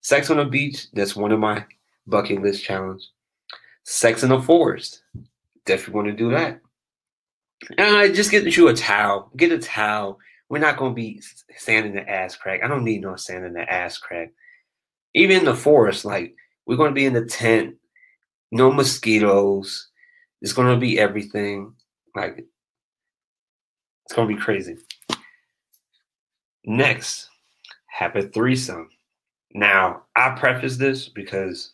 Sex 0.03 0.31
on 0.31 0.39
the 0.39 0.45
beach, 0.45 0.91
that's 0.93 1.15
one 1.15 1.31
of 1.31 1.39
my 1.39 1.65
bucket 2.07 2.43
list 2.43 2.65
challenge. 2.65 3.09
Sex 3.85 4.23
in 4.23 4.31
the 4.31 4.41
forest. 4.41 5.03
Definitely 5.65 5.95
want 5.95 6.09
to 6.09 6.13
do 6.13 6.31
that. 6.31 6.61
And 7.79 7.97
I 7.97 8.11
just 8.11 8.31
get 8.31 8.57
you 8.57 8.69
a 8.69 8.75
towel. 8.75 9.31
Get 9.37 9.53
a 9.53 9.59
towel. 9.59 10.19
We're 10.49 10.59
not 10.59 10.77
gonna 10.77 10.95
be 10.95 11.23
sand 11.57 11.87
in 11.87 11.95
the 11.95 12.09
ass 12.09 12.35
crack. 12.35 12.63
I 12.65 12.69
don't 12.69 12.85
need 12.85 13.03
no 13.03 13.17
sand 13.17 13.45
in 13.45 13.53
the 13.53 13.73
ass 13.73 13.99
crack. 13.99 14.33
Even 15.15 15.39
in 15.39 15.45
the 15.45 15.55
forest, 15.55 16.05
like 16.05 16.35
we're 16.67 16.77
gonna 16.77 16.93
be 16.93 17.07
in 17.07 17.15
the 17.15 17.25
tent, 17.25 17.77
no 18.51 18.73
mosquitoes. 18.73 19.89
It's 20.41 20.53
gonna 20.53 20.77
be 20.77 20.99
everything. 20.99 21.75
Like 22.15 22.47
it's 24.05 24.15
gonna 24.15 24.29
be 24.29 24.37
crazy. 24.37 24.77
Next, 26.65 27.29
have 27.87 28.17
a 28.17 28.23
threesome. 28.23 28.91
Now, 29.53 30.03
I 30.15 30.31
preface 30.31 30.77
this 30.77 31.09
because, 31.09 31.73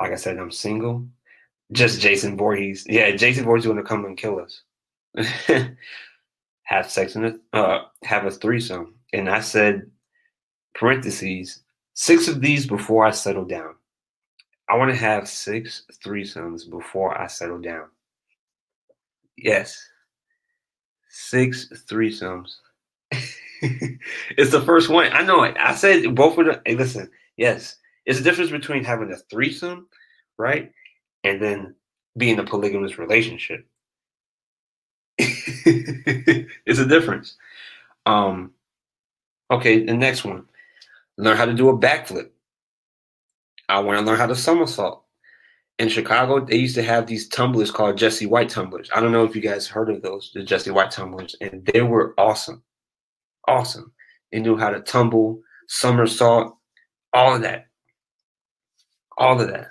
like 0.00 0.12
I 0.12 0.16
said, 0.16 0.38
I'm 0.38 0.50
single. 0.50 1.06
Just 1.72 2.00
Jason 2.00 2.36
Voorhees. 2.36 2.84
Yeah, 2.88 3.14
Jason 3.16 3.44
Voorhees 3.44 3.64
going 3.64 3.76
to 3.76 3.82
come 3.82 4.04
and 4.04 4.16
kill 4.16 4.40
us. 4.40 4.62
have 6.64 6.90
sex 6.90 7.16
in 7.16 7.24
it, 7.24 7.40
uh, 7.52 7.80
have 8.04 8.26
a 8.26 8.30
threesome. 8.30 8.94
And 9.12 9.30
I 9.30 9.40
said, 9.40 9.90
parentheses, 10.74 11.60
six 11.96 12.28
of 12.28 12.40
these 12.40 12.66
before 12.66 13.04
I 13.04 13.10
settle 13.10 13.44
down. 13.44 13.74
I 14.68 14.76
want 14.76 14.90
to 14.90 14.96
have 14.96 15.28
six 15.28 15.84
threesomes 16.04 16.68
before 16.68 17.18
I 17.20 17.26
settle 17.26 17.60
down. 17.60 17.86
Yes, 19.36 19.76
six 21.08 21.68
threesomes. 21.90 22.56
it's 23.62 24.50
the 24.50 24.62
first 24.62 24.88
one. 24.88 25.10
I 25.12 25.22
know 25.22 25.42
it. 25.42 25.56
I 25.58 25.74
said 25.74 26.14
both 26.14 26.38
of 26.38 26.46
them. 26.46 26.60
Hey, 26.64 26.74
listen, 26.74 27.10
yes, 27.36 27.76
it's 28.04 28.18
the 28.18 28.24
difference 28.24 28.50
between 28.50 28.84
having 28.84 29.12
a 29.12 29.16
threesome, 29.16 29.88
right, 30.38 30.70
and 31.24 31.40
then 31.40 31.74
being 32.18 32.38
a 32.38 32.44
polygamous 32.44 32.98
relationship. 32.98 33.66
it's 35.18 36.78
a 36.78 36.86
difference. 36.86 37.36
Um, 38.04 38.52
okay, 39.50 39.84
the 39.84 39.94
next 39.94 40.24
one. 40.24 40.46
Learn 41.18 41.36
how 41.36 41.46
to 41.46 41.54
do 41.54 41.68
a 41.68 41.78
backflip. 41.78 42.30
I 43.68 43.80
want 43.80 43.98
to 43.98 44.04
learn 44.04 44.18
how 44.18 44.26
to 44.26 44.36
somersault. 44.36 45.04
In 45.78 45.88
Chicago, 45.88 46.44
they 46.44 46.56
used 46.56 46.74
to 46.76 46.82
have 46.82 47.06
these 47.06 47.28
tumblers 47.28 47.70
called 47.70 47.98
Jesse 47.98 48.26
White 48.26 48.48
tumblers. 48.48 48.88
I 48.94 49.00
don't 49.00 49.12
know 49.12 49.24
if 49.24 49.36
you 49.36 49.42
guys 49.42 49.66
heard 49.66 49.90
of 49.90 50.02
those, 50.02 50.30
the 50.34 50.42
Jesse 50.42 50.70
White 50.70 50.90
tumblers, 50.90 51.36
and 51.40 51.66
they 51.66 51.82
were 51.82 52.14
awesome. 52.16 52.62
Awesome. 53.46 53.92
They 54.32 54.40
knew 54.40 54.56
how 54.56 54.70
to 54.70 54.80
tumble, 54.80 55.40
somersault, 55.68 56.56
all 57.12 57.34
of 57.34 57.42
that. 57.42 57.66
All 59.18 59.40
of 59.40 59.48
that. 59.48 59.68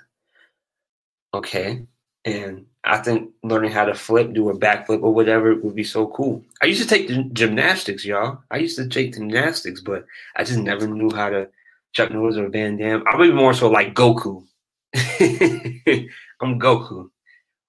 Okay. 1.34 1.86
And 2.26 2.66
I 2.82 2.98
think 2.98 3.30
learning 3.44 3.70
how 3.70 3.84
to 3.84 3.94
flip, 3.94 4.32
do 4.32 4.50
a 4.50 4.58
backflip 4.58 5.02
or 5.02 5.14
whatever 5.14 5.54
would 5.54 5.76
be 5.76 5.84
so 5.84 6.08
cool. 6.08 6.44
I 6.60 6.66
used 6.66 6.82
to 6.82 6.88
take 6.88 7.32
gymnastics, 7.32 8.04
y'all. 8.04 8.40
I 8.50 8.58
used 8.58 8.76
to 8.78 8.88
take 8.88 9.14
gymnastics, 9.14 9.80
but 9.80 10.04
I 10.34 10.42
just 10.42 10.58
never 10.58 10.88
knew 10.88 11.14
how 11.14 11.30
to 11.30 11.48
Chuck 11.92 12.10
Norris 12.10 12.36
or 12.36 12.48
Van 12.48 12.76
Damme. 12.76 13.04
I'm 13.06 13.20
be 13.20 13.30
more 13.30 13.54
so 13.54 13.70
like 13.70 13.94
Goku. 13.94 14.44
I'm 14.94 16.58
Goku 16.58 17.08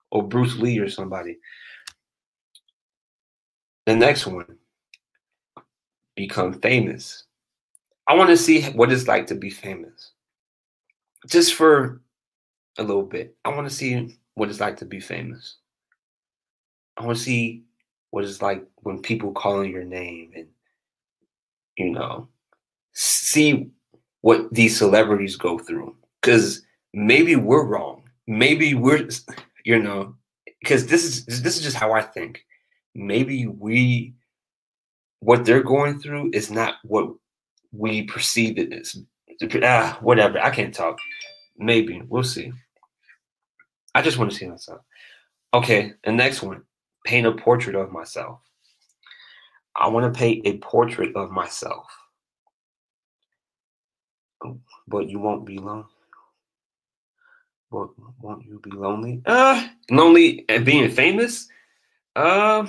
or 0.09 0.27
Bruce 0.27 0.57
Lee 0.57 0.79
or 0.79 0.89
somebody. 0.89 1.37
The 3.85 3.95
next 3.95 4.25
one, 4.25 4.57
become 6.15 6.59
famous. 6.61 7.25
I 8.07 8.15
want 8.15 8.31
to 8.31 8.37
see 8.37 8.63
what 8.63 8.91
it's 8.91 9.07
like 9.07 9.27
to 9.27 9.35
be 9.35 9.51
famous. 9.51 10.11
Just 11.27 11.53
for 11.53 12.01
a 12.77 12.83
little 12.83 13.03
bit. 13.03 13.35
I 13.45 13.49
want 13.49 13.69
to 13.69 13.73
see 13.73 14.17
what 14.37 14.49
it's 14.49 14.59
like 14.59 14.77
to 14.77 14.85
be 14.85 14.99
famous. 14.99 15.55
I 16.95 17.03
want 17.03 17.17
to 17.17 17.23
see 17.23 17.63
what 18.11 18.23
it's 18.23 18.39
like 18.39 18.63
when 18.83 19.01
people 19.01 19.31
calling 19.31 19.71
your 19.71 19.83
name 19.83 20.31
and 20.35 20.47
you 21.75 21.89
know 21.89 22.27
see 22.93 23.71
what 24.21 24.53
these 24.53 24.77
celebrities 24.77 25.35
go 25.37 25.57
through. 25.57 25.95
Because 26.21 26.61
maybe 26.93 27.35
we're 27.35 27.65
wrong. 27.65 28.03
Maybe 28.27 28.75
we're 28.75 29.09
you 29.65 29.81
know 29.81 30.13
because 30.59 30.85
this 30.85 31.03
is 31.03 31.41
this 31.41 31.57
is 31.57 31.63
just 31.63 31.75
how 31.75 31.93
i 31.93 32.03
think. 32.03 32.45
Maybe 32.93 33.47
we 33.47 34.13
what 35.19 35.45
they're 35.45 35.63
going 35.63 35.99
through 35.99 36.29
is 36.33 36.51
not 36.51 36.75
what 36.83 37.09
we 37.71 38.03
perceive 38.03 38.59
it 38.59 38.71
as 38.71 38.97
ah, 39.63 39.97
whatever 40.01 40.39
i 40.39 40.51
can't 40.51 40.75
talk. 40.75 40.99
Maybe 41.57 42.03
we'll 42.07 42.23
see 42.23 42.53
I 43.97 44.03
just 44.03 44.19
want 44.19 44.29
to 44.29 44.37
see 44.37 44.45
myself. 44.45 44.81
Okay, 45.55 45.93
the 46.03 46.11
next 46.11 46.43
one 46.43 46.61
paint 47.03 47.25
a 47.25 47.31
portrait 47.31 47.73
of 47.73 47.91
myself. 47.91 48.41
I 49.75 49.87
want 49.87 50.13
to 50.13 50.19
paint 50.19 50.45
a 50.45 50.59
portrait 50.59 51.15
of 51.15 51.31
myself. 51.31 51.87
But 54.87 55.09
you 55.09 55.17
won't 55.17 55.47
be 55.47 55.57
lonely. 55.57 55.87
But 57.71 57.89
won't 58.21 58.45
you 58.45 58.59
be 58.59 58.69
lonely? 58.69 59.23
Uh, 59.25 59.67
lonely 59.89 60.45
and 60.47 60.63
being 60.63 60.91
famous? 60.91 61.47
Um, 62.15 62.23
uh, 62.23 62.67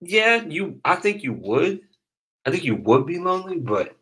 yeah, 0.00 0.42
you. 0.42 0.80
I 0.84 0.96
think 0.96 1.22
you 1.22 1.34
would. 1.34 1.82
I 2.44 2.50
think 2.50 2.64
you 2.64 2.74
would 2.74 3.06
be 3.06 3.20
lonely, 3.20 3.58
but 3.58 3.96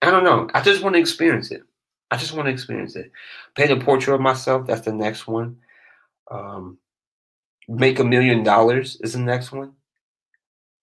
I 0.00 0.12
don't 0.12 0.22
know. 0.22 0.48
I 0.54 0.62
just 0.62 0.84
want 0.84 0.94
to 0.94 1.00
experience 1.00 1.50
it. 1.50 1.65
I 2.10 2.16
just 2.16 2.32
want 2.32 2.46
to 2.46 2.52
experience 2.52 2.96
it. 2.96 3.10
Paint 3.54 3.70
a 3.72 3.76
portrait 3.84 4.14
of 4.14 4.20
myself. 4.20 4.66
That's 4.66 4.82
the 4.82 4.92
next 4.92 5.26
one. 5.26 5.58
Um, 6.30 6.78
make 7.68 7.98
a 7.98 8.04
million 8.04 8.42
dollars 8.42 8.96
is 9.00 9.14
the 9.14 9.18
next 9.20 9.52
one. 9.52 9.72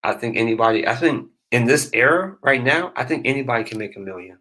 I 0.02 0.14
think 0.14 0.36
anybody, 0.36 0.86
I 0.86 0.94
think 0.94 1.30
in 1.50 1.64
this 1.64 1.90
era 1.92 2.36
right 2.42 2.62
now, 2.62 2.92
I 2.94 3.04
think 3.04 3.26
anybody 3.26 3.64
can 3.64 3.78
make 3.78 3.96
a 3.96 4.00
million. 4.00 4.38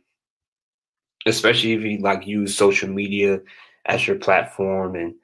Especially 1.26 1.72
if 1.72 1.82
you 1.84 2.00
like 2.00 2.28
use 2.28 2.56
social 2.56 2.90
media 2.90 3.40
as 3.86 4.06
your 4.06 4.18
platform 4.18 4.96
and 4.96 5.16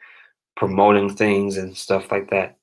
promoting 0.55 1.13
things 1.13 1.57
and 1.57 1.75
stuff 1.75 2.11
like 2.11 2.29
that. 2.29 2.57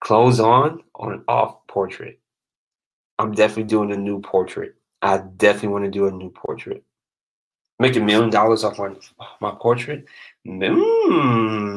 Clothes 0.00 0.38
on 0.38 0.82
or 0.94 1.12
an 1.12 1.24
off 1.26 1.66
portrait. 1.66 2.20
I'm 3.18 3.32
definitely 3.32 3.64
doing 3.64 3.90
a 3.92 3.96
new 3.96 4.20
portrait. 4.20 4.76
I 5.02 5.18
definitely 5.18 5.68
want 5.68 5.84
to 5.84 5.90
do 5.90 6.06
a 6.06 6.12
new 6.12 6.30
portrait. 6.30 6.84
Make 7.78 7.96
a 7.96 8.00
million 8.00 8.30
dollars 8.30 8.62
off 8.62 8.78
my 8.78 8.94
my 9.40 9.50
portrait. 9.60 10.04
Mm. 10.46 11.74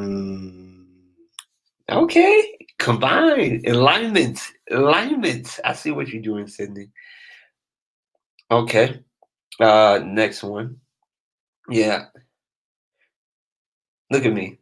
Okay, 1.89 2.57
combine 2.77 3.63
alignment, 3.65 4.39
alignment. 4.69 5.59
I 5.65 5.73
see 5.73 5.91
what 5.91 6.09
you're 6.09 6.21
doing, 6.21 6.47
Sydney. 6.47 6.89
Okay, 8.51 8.99
uh, 9.59 10.01
next 10.03 10.43
one. 10.43 10.77
Yeah, 11.69 12.05
look 14.11 14.25
at 14.25 14.33
me. 14.33 14.59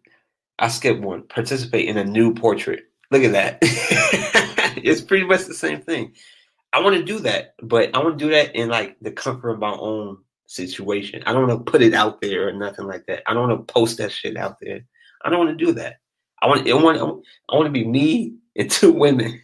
I 0.60 0.70
skipped 0.70 1.01
one. 1.01 1.24
Participate 1.24 1.88
in 1.88 1.98
a 1.98 2.06
new 2.06 2.34
portrait. 2.34 2.86
Look 3.12 3.24
at 3.24 3.34
that. 3.34 3.58
it's 3.62 5.01
pretty 5.01 5.25
much 5.25 5.46
the 5.46 5.54
same 5.54 5.82
thing. 5.82 6.13
I 6.74 6.82
want 6.82 6.96
to 6.96 7.04
do 7.04 7.20
that, 7.20 7.56
but 7.62 7.96
I 7.96 8.00
want 8.00 8.18
to 8.20 8.25
do 8.25 8.32
that 8.32 8.56
in 8.56 8.70
like 8.70 8.98
the 9.01 9.12
comfort 9.12 9.51
of 9.51 9.60
my 9.60 9.72
own 9.72 10.18
situation. 10.48 11.24
I 11.25 11.34
don't 11.34 11.48
want 11.48 11.66
to 11.66 11.72
put 11.72 11.82
it 11.82 11.94
out 11.94 12.22
there 12.22 12.48
or 12.48 12.54
nothing 12.54 12.88
like 12.88 13.06
that. 13.08 13.24
I 13.28 13.34
don't 13.34 13.50
want 13.50 13.68
to 13.68 13.74
post 13.74 13.98
that 13.98 14.12
shit 14.12 14.38
out 14.38 14.58
there. 14.62 14.82
I 15.24 15.30
don't 15.30 15.46
want 15.46 15.58
to 15.58 15.66
do 15.66 15.72
that. 15.74 15.98
I 16.42 16.48
want, 16.48 16.70
I 16.70 16.74
want, 16.74 17.25
I 17.50 17.56
want 17.56 17.66
to 17.66 17.72
be 17.72 17.86
me 17.86 18.36
and 18.56 18.70
two 18.70 18.92
women, 18.92 19.42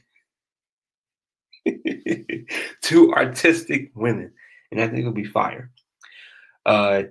two 2.81 3.13
artistic 3.13 3.91
women, 3.96 4.34
and 4.72 4.81
I 4.81 4.88
think 4.88 5.00
it'll 5.00 5.12
be 5.12 5.25
fire. 5.25 5.72
Uh, 6.65 7.03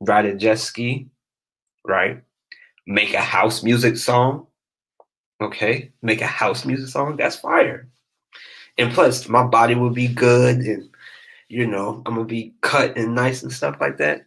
ride 0.00 0.26
a 0.26 0.34
jet 0.34 0.58
ski, 0.58 1.08
right? 1.84 2.22
Make 2.86 3.14
a 3.14 3.20
house 3.20 3.62
music 3.62 3.96
song. 3.96 4.46
Okay, 5.40 5.92
make 6.00 6.20
a 6.20 6.26
house 6.26 6.64
music 6.64 6.88
song. 6.88 7.16
That's 7.16 7.36
fire. 7.36 7.88
And 8.78 8.92
plus, 8.92 9.28
my 9.28 9.44
body 9.44 9.74
will 9.74 9.90
be 9.90 10.08
good, 10.08 10.58
and 10.58 10.88
you 11.48 11.66
know, 11.66 12.02
I'm 12.06 12.14
gonna 12.14 12.24
be 12.24 12.54
cut 12.60 12.96
and 12.96 13.14
nice 13.14 13.42
and 13.42 13.52
stuff 13.52 13.76
like 13.80 13.98
that. 13.98 14.26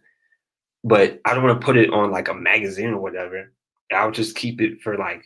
But 0.84 1.20
I 1.24 1.34
don't 1.34 1.44
want 1.44 1.60
to 1.60 1.64
put 1.64 1.76
it 1.76 1.92
on 1.92 2.10
like 2.10 2.28
a 2.28 2.34
magazine 2.34 2.90
or 2.90 3.00
whatever. 3.00 3.52
I'll 3.92 4.10
just 4.10 4.36
keep 4.36 4.60
it 4.60 4.80
for 4.80 4.96
like 4.96 5.24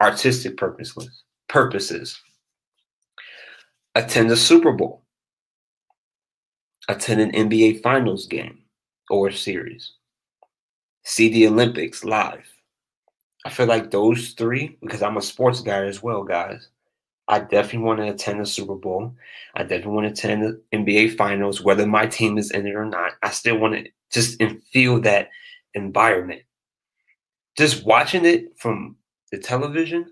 artistic 0.00 0.56
purposes. 0.56 1.22
Purposes. 1.48 2.20
Attend 3.94 4.30
a 4.30 4.36
Super 4.36 4.72
Bowl. 4.72 5.02
Attend 6.88 7.20
an 7.20 7.32
NBA 7.32 7.82
Finals 7.82 8.26
game 8.26 8.58
or 9.10 9.30
series. 9.30 9.92
See 11.04 11.28
the 11.28 11.46
Olympics 11.46 12.04
live. 12.04 12.50
I 13.44 13.50
feel 13.50 13.66
like 13.66 13.90
those 13.90 14.30
three, 14.30 14.78
because 14.80 15.02
I'm 15.02 15.18
a 15.18 15.22
sports 15.22 15.60
guy 15.60 15.84
as 15.84 16.02
well, 16.02 16.24
guys. 16.24 16.68
I 17.28 17.40
definitely 17.40 17.86
want 17.86 18.00
to 18.00 18.10
attend 18.10 18.40
the 18.40 18.46
Super 18.46 18.74
Bowl. 18.74 19.14
I 19.54 19.62
definitely 19.62 19.92
want 19.92 20.06
to 20.06 20.12
attend 20.12 20.42
the 20.42 20.62
NBA 20.72 21.16
Finals, 21.16 21.60
whether 21.62 21.86
my 21.86 22.06
team 22.06 22.38
is 22.38 22.50
in 22.50 22.66
it 22.66 22.74
or 22.74 22.86
not. 22.86 23.12
I 23.22 23.30
still 23.30 23.58
want 23.58 23.74
to 23.74 23.90
just 24.10 24.42
feel 24.72 25.00
that 25.00 25.30
environment 25.74 26.42
just 27.56 27.84
watching 27.84 28.24
it 28.24 28.58
from 28.58 28.96
the 29.30 29.38
television 29.38 30.06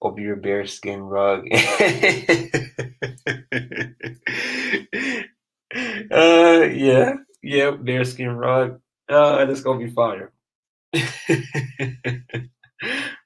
over 0.00 0.20
your 0.20 0.36
bearskin 0.36 1.00
rug. 1.00 1.46
uh, 1.52 1.58
yeah, 6.72 7.14
yeah, 7.42 7.70
bearskin 7.72 8.36
rug. 8.36 8.80
Uh, 9.08 9.46
it's 9.48 9.62
gonna 9.62 9.84
be 9.84 9.90
fire. 9.90 10.32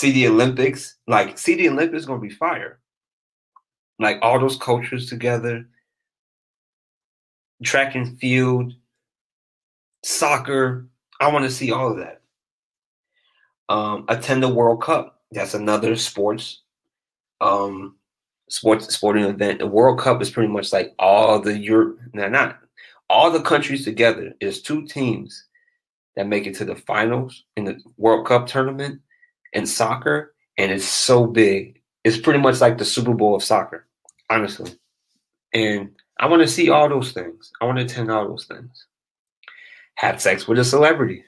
see 0.00 0.12
the 0.12 0.26
Olympics, 0.28 0.96
like 1.06 1.36
see 1.36 1.54
the 1.54 1.68
Olympics 1.68 2.06
gonna 2.06 2.20
be 2.20 2.30
fire. 2.30 2.80
Like 3.98 4.18
all 4.22 4.40
those 4.40 4.56
cultures 4.56 5.10
together, 5.10 5.68
track 7.62 7.94
and 7.94 8.18
field, 8.18 8.72
soccer, 10.02 10.88
I 11.20 11.30
want 11.30 11.44
to 11.44 11.50
see 11.50 11.70
all 11.70 11.90
of 11.90 11.98
that. 11.98 12.22
Um, 13.68 14.06
attend 14.08 14.42
the 14.42 14.48
World 14.48 14.82
Cup. 14.82 15.20
That's 15.32 15.52
another 15.52 15.94
sports 15.96 16.62
um, 17.42 17.96
sports 18.48 18.92
sporting 18.94 19.24
event. 19.24 19.58
The 19.58 19.66
World 19.66 19.98
Cup 19.98 20.22
is 20.22 20.30
pretty 20.30 20.50
much 20.50 20.72
like 20.72 20.94
all 20.98 21.40
the 21.40 21.58
Europe, 21.58 21.98
no, 22.14 22.26
not 22.26 22.58
all 23.10 23.30
the 23.30 23.42
countries 23.42 23.84
together. 23.84 24.32
Is 24.40 24.62
two 24.62 24.86
teams 24.86 25.44
that 26.16 26.26
make 26.26 26.46
it 26.46 26.54
to 26.56 26.64
the 26.64 26.74
finals 26.74 27.44
in 27.58 27.64
the 27.64 27.78
World 27.98 28.26
Cup 28.26 28.46
tournament 28.46 29.02
in 29.52 29.66
soccer, 29.66 30.34
and 30.58 30.70
it's 30.70 30.84
so 30.84 31.26
big. 31.26 31.80
It's 32.04 32.18
pretty 32.18 32.40
much 32.40 32.60
like 32.60 32.78
the 32.78 32.84
Super 32.84 33.14
Bowl 33.14 33.34
of 33.34 33.42
soccer, 33.42 33.86
honestly. 34.28 34.72
And 35.52 35.90
I 36.18 36.26
want 36.26 36.42
to 36.42 36.48
see 36.48 36.70
all 36.70 36.88
those 36.88 37.12
things. 37.12 37.52
I 37.60 37.64
want 37.64 37.78
to 37.78 37.84
attend 37.84 38.10
all 38.10 38.28
those 38.28 38.46
things 38.46 38.86
have 40.00 40.20
sex 40.20 40.48
with 40.48 40.58
a 40.58 40.64
celebrity. 40.64 41.22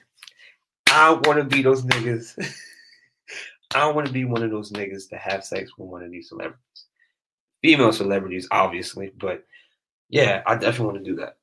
I 0.91 1.11
want 1.11 1.37
to 1.37 1.43
be 1.43 1.61
those 1.61 1.83
niggas. 1.83 2.33
I 3.75 3.85
want 3.91 4.07
to 4.07 4.13
be 4.13 4.25
one 4.25 4.41
of 4.41 4.49
those 4.49 4.71
niggas 4.71 5.09
to 5.09 5.17
have 5.17 5.45
sex 5.45 5.71
with 5.77 5.89
one 5.89 6.01
of 6.01 6.09
these 6.09 6.29
celebrities. 6.29 6.57
Female 7.61 7.93
celebrities, 7.93 8.47
obviously, 8.49 9.11
but 9.15 9.45
yeah, 10.09 10.41
I 10.47 10.55
definitely 10.55 10.85
want 10.87 10.97
to 10.97 11.11
do 11.11 11.15
that. 11.17 11.37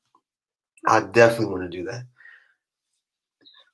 I 0.88 1.00
definitely 1.00 1.46
want 1.46 1.70
to 1.70 1.76
do 1.78 1.84
that. 1.84 2.04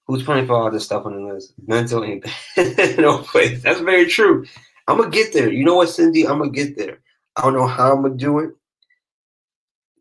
Who's 0.06 0.22
playing 0.22 0.46
for 0.46 0.54
all 0.54 0.70
this 0.70 0.84
stuff 0.84 1.04
on 1.04 1.14
the 1.14 1.32
list? 1.32 1.54
Mental 1.66 2.04
ain't 2.04 2.24
no 2.98 3.18
place. 3.18 3.62
That's 3.62 3.80
very 3.80 4.06
true. 4.06 4.46
I'm 4.86 4.98
gonna 4.98 5.10
get 5.10 5.32
there. 5.32 5.50
You 5.50 5.64
know 5.64 5.76
what, 5.76 5.88
Cindy? 5.88 6.26
I'm 6.26 6.38
gonna 6.38 6.50
get 6.50 6.76
there. 6.76 7.00
I 7.36 7.42
don't 7.42 7.54
know 7.54 7.66
how 7.66 7.92
I'm 7.92 8.02
gonna 8.02 8.14
do 8.14 8.38
it. 8.38 8.50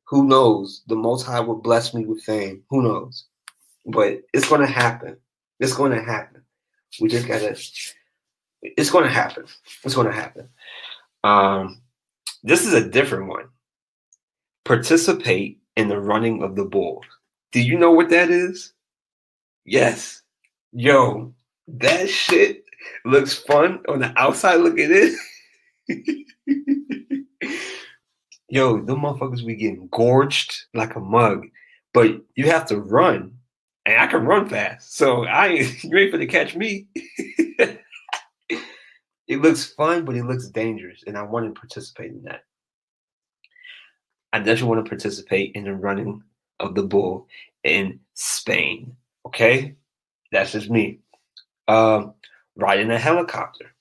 Who 0.08 0.28
knows? 0.28 0.84
The 0.88 0.96
Most 0.96 1.24
High 1.24 1.40
will 1.40 1.56
bless 1.56 1.94
me 1.94 2.06
with 2.06 2.22
fame. 2.22 2.64
Who 2.70 2.84
knows? 2.84 3.26
but 3.86 4.22
it's 4.34 4.48
to 4.48 4.66
happen. 4.66 5.18
It's 5.60 5.76
to 5.76 6.02
happen. 6.02 6.42
We 7.00 7.10
just 7.10 7.28
gotta. 7.28 7.58
It's 8.62 8.92
to 8.92 9.08
happen. 9.08 9.46
It's 9.84 9.96
to 9.96 10.12
happen. 10.12 10.50
Um, 11.24 11.82
this 12.44 12.66
is 12.66 12.74
a 12.74 12.88
different 12.88 13.28
one. 13.28 13.46
Participate 14.64 15.60
in 15.76 15.88
the 15.88 16.00
running 16.00 16.42
of 16.42 16.56
the 16.56 16.66
bulls. 16.66 17.06
Do 17.52 17.62
you 17.62 17.78
know 17.78 17.92
what 17.92 18.10
that 18.10 18.30
is? 18.32 18.74
Yes. 19.66 20.22
Yo, 20.72 21.34
that 21.68 22.10
shit 22.10 22.64
looks 23.04 23.34
fun 23.34 23.82
on 23.88 24.00
the 24.00 24.14
outside. 24.18 24.56
Look 24.56 24.80
at 24.80 24.92
it. 24.92 25.18
Yo, 28.50 28.80
the 28.82 28.96
motherfuckers 28.96 29.46
be 29.46 29.56
getting 29.56 29.88
gorged 29.92 30.66
like 30.74 30.96
a 30.96 31.00
mug, 31.00 31.48
but 31.94 32.22
you 32.36 32.46
have 32.46 32.66
to 32.68 32.80
run 32.80 33.36
and 33.86 34.00
I 34.00 34.08
can 34.08 34.26
run 34.26 34.48
fast. 34.48 34.96
So 34.96 35.26
I 35.26 35.48
ain't 35.48 35.84
ready 35.92 36.12
for 36.12 36.18
to 36.18 36.28
catch 36.28 36.56
me. 36.56 36.88
it 36.96 37.82
looks 39.30 39.66
fun, 39.66 40.06
but 40.06 40.16
it 40.16 40.26
looks 40.26 40.48
dangerous, 40.50 41.04
and 41.08 41.18
I 41.18 41.24
want 41.24 41.54
to 41.54 41.60
participate 41.60 42.12
in 42.12 42.24
that. 42.24 42.44
I 44.34 44.40
definitely 44.40 44.70
want 44.70 44.86
to 44.86 44.90
participate 44.90 45.54
in 45.56 45.64
the 45.64 45.74
running 45.74 46.22
of 46.60 46.76
the 46.76 46.84
bull 46.84 47.28
in 47.64 48.00
Spain. 48.14 48.96
Okay, 49.26 49.76
that's 50.32 50.52
just 50.52 50.70
me. 50.70 51.00
Um, 51.68 52.14
riding 52.56 52.92
a 52.92 53.00
helicopter. 53.00 53.74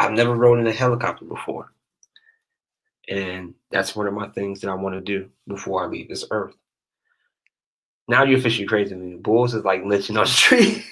I've 0.00 0.12
never 0.12 0.34
rode 0.34 0.58
in 0.58 0.66
a 0.66 0.72
helicopter 0.72 1.24
before, 1.24 1.72
and 3.08 3.54
that's 3.70 3.94
one 3.94 4.06
of 4.06 4.14
my 4.14 4.28
things 4.28 4.60
that 4.60 4.70
I 4.70 4.74
want 4.74 4.94
to 4.96 5.00
do 5.00 5.30
before 5.46 5.84
I 5.84 5.86
leave 5.86 6.08
this 6.08 6.24
earth. 6.30 6.54
Now 8.08 8.24
you're 8.24 8.38
officially 8.38 8.66
crazy 8.66 8.94
me. 8.94 9.16
Bulls 9.16 9.54
is 9.54 9.64
like 9.64 9.84
lynching 9.84 10.16
on 10.16 10.24
the 10.24 10.30
street. 10.30 10.84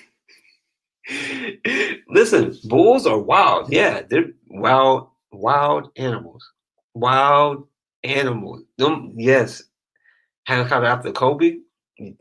Listen, 2.09 2.57
bulls 2.65 3.07
are 3.07 3.19
wild. 3.19 3.73
Yeah, 3.73 4.03
they're 4.09 4.31
wild, 4.47 5.09
wild 5.33 5.91
animals. 5.97 6.49
Wild 6.95 7.67
animals. 8.05 8.63
Them, 8.79 9.15
yes. 9.17 9.65
Helicopter 10.45 10.87
after 10.87 11.13
Kobe. 11.13 11.59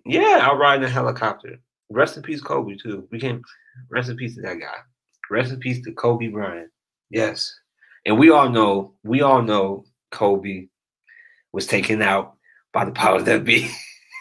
Yeah, 0.05 0.39
I'll 0.41 0.57
ride 0.57 0.77
in 0.77 0.83
a 0.83 0.89
helicopter. 0.89 1.59
Rest 1.89 2.17
in 2.17 2.23
peace, 2.23 2.41
Kobe, 2.41 2.75
too. 2.75 3.07
We 3.11 3.19
can 3.19 3.41
rest 3.89 4.09
in 4.09 4.17
peace 4.17 4.35
to 4.35 4.41
that 4.41 4.59
guy. 4.59 4.77
Rest 5.29 5.51
in 5.51 5.59
peace 5.59 5.81
to 5.83 5.91
Kobe 5.93 6.27
Bryant. 6.27 6.69
Yes. 7.09 7.53
And 8.05 8.17
we 8.17 8.31
all 8.31 8.49
know, 8.49 8.93
we 9.03 9.21
all 9.21 9.41
know 9.41 9.85
Kobe 10.11 10.67
was 11.51 11.67
taken 11.67 12.01
out 12.01 12.35
by 12.73 12.85
the 12.85 12.91
powers 12.91 13.23
that 13.25 13.43
be. 13.43 13.69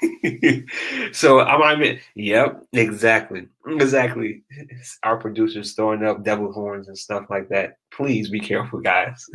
so 1.13 1.41
I'm, 1.41 1.63
I 1.63 1.77
mean, 1.77 2.01
yep, 2.15 2.63
exactly, 2.73 3.49
exactly. 3.67 4.43
Our 5.03 5.17
producers 5.17 5.75
throwing 5.75 6.05
up 6.05 6.25
devil 6.25 6.53
horns 6.53 6.89
and 6.89 6.99
stuff 6.99 7.27
like 7.31 7.49
that. 7.49 7.77
Please 7.93 8.31
be 8.31 8.41
careful, 8.41 8.81
guys. 8.81 9.25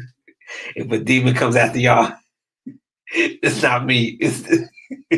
If 0.75 0.91
a 0.91 0.99
demon 0.99 1.33
comes 1.33 1.55
after 1.55 1.79
y'all, 1.79 2.13
it's 3.11 3.63
not 3.63 3.83
me. 3.83 4.15
It's 4.21 4.43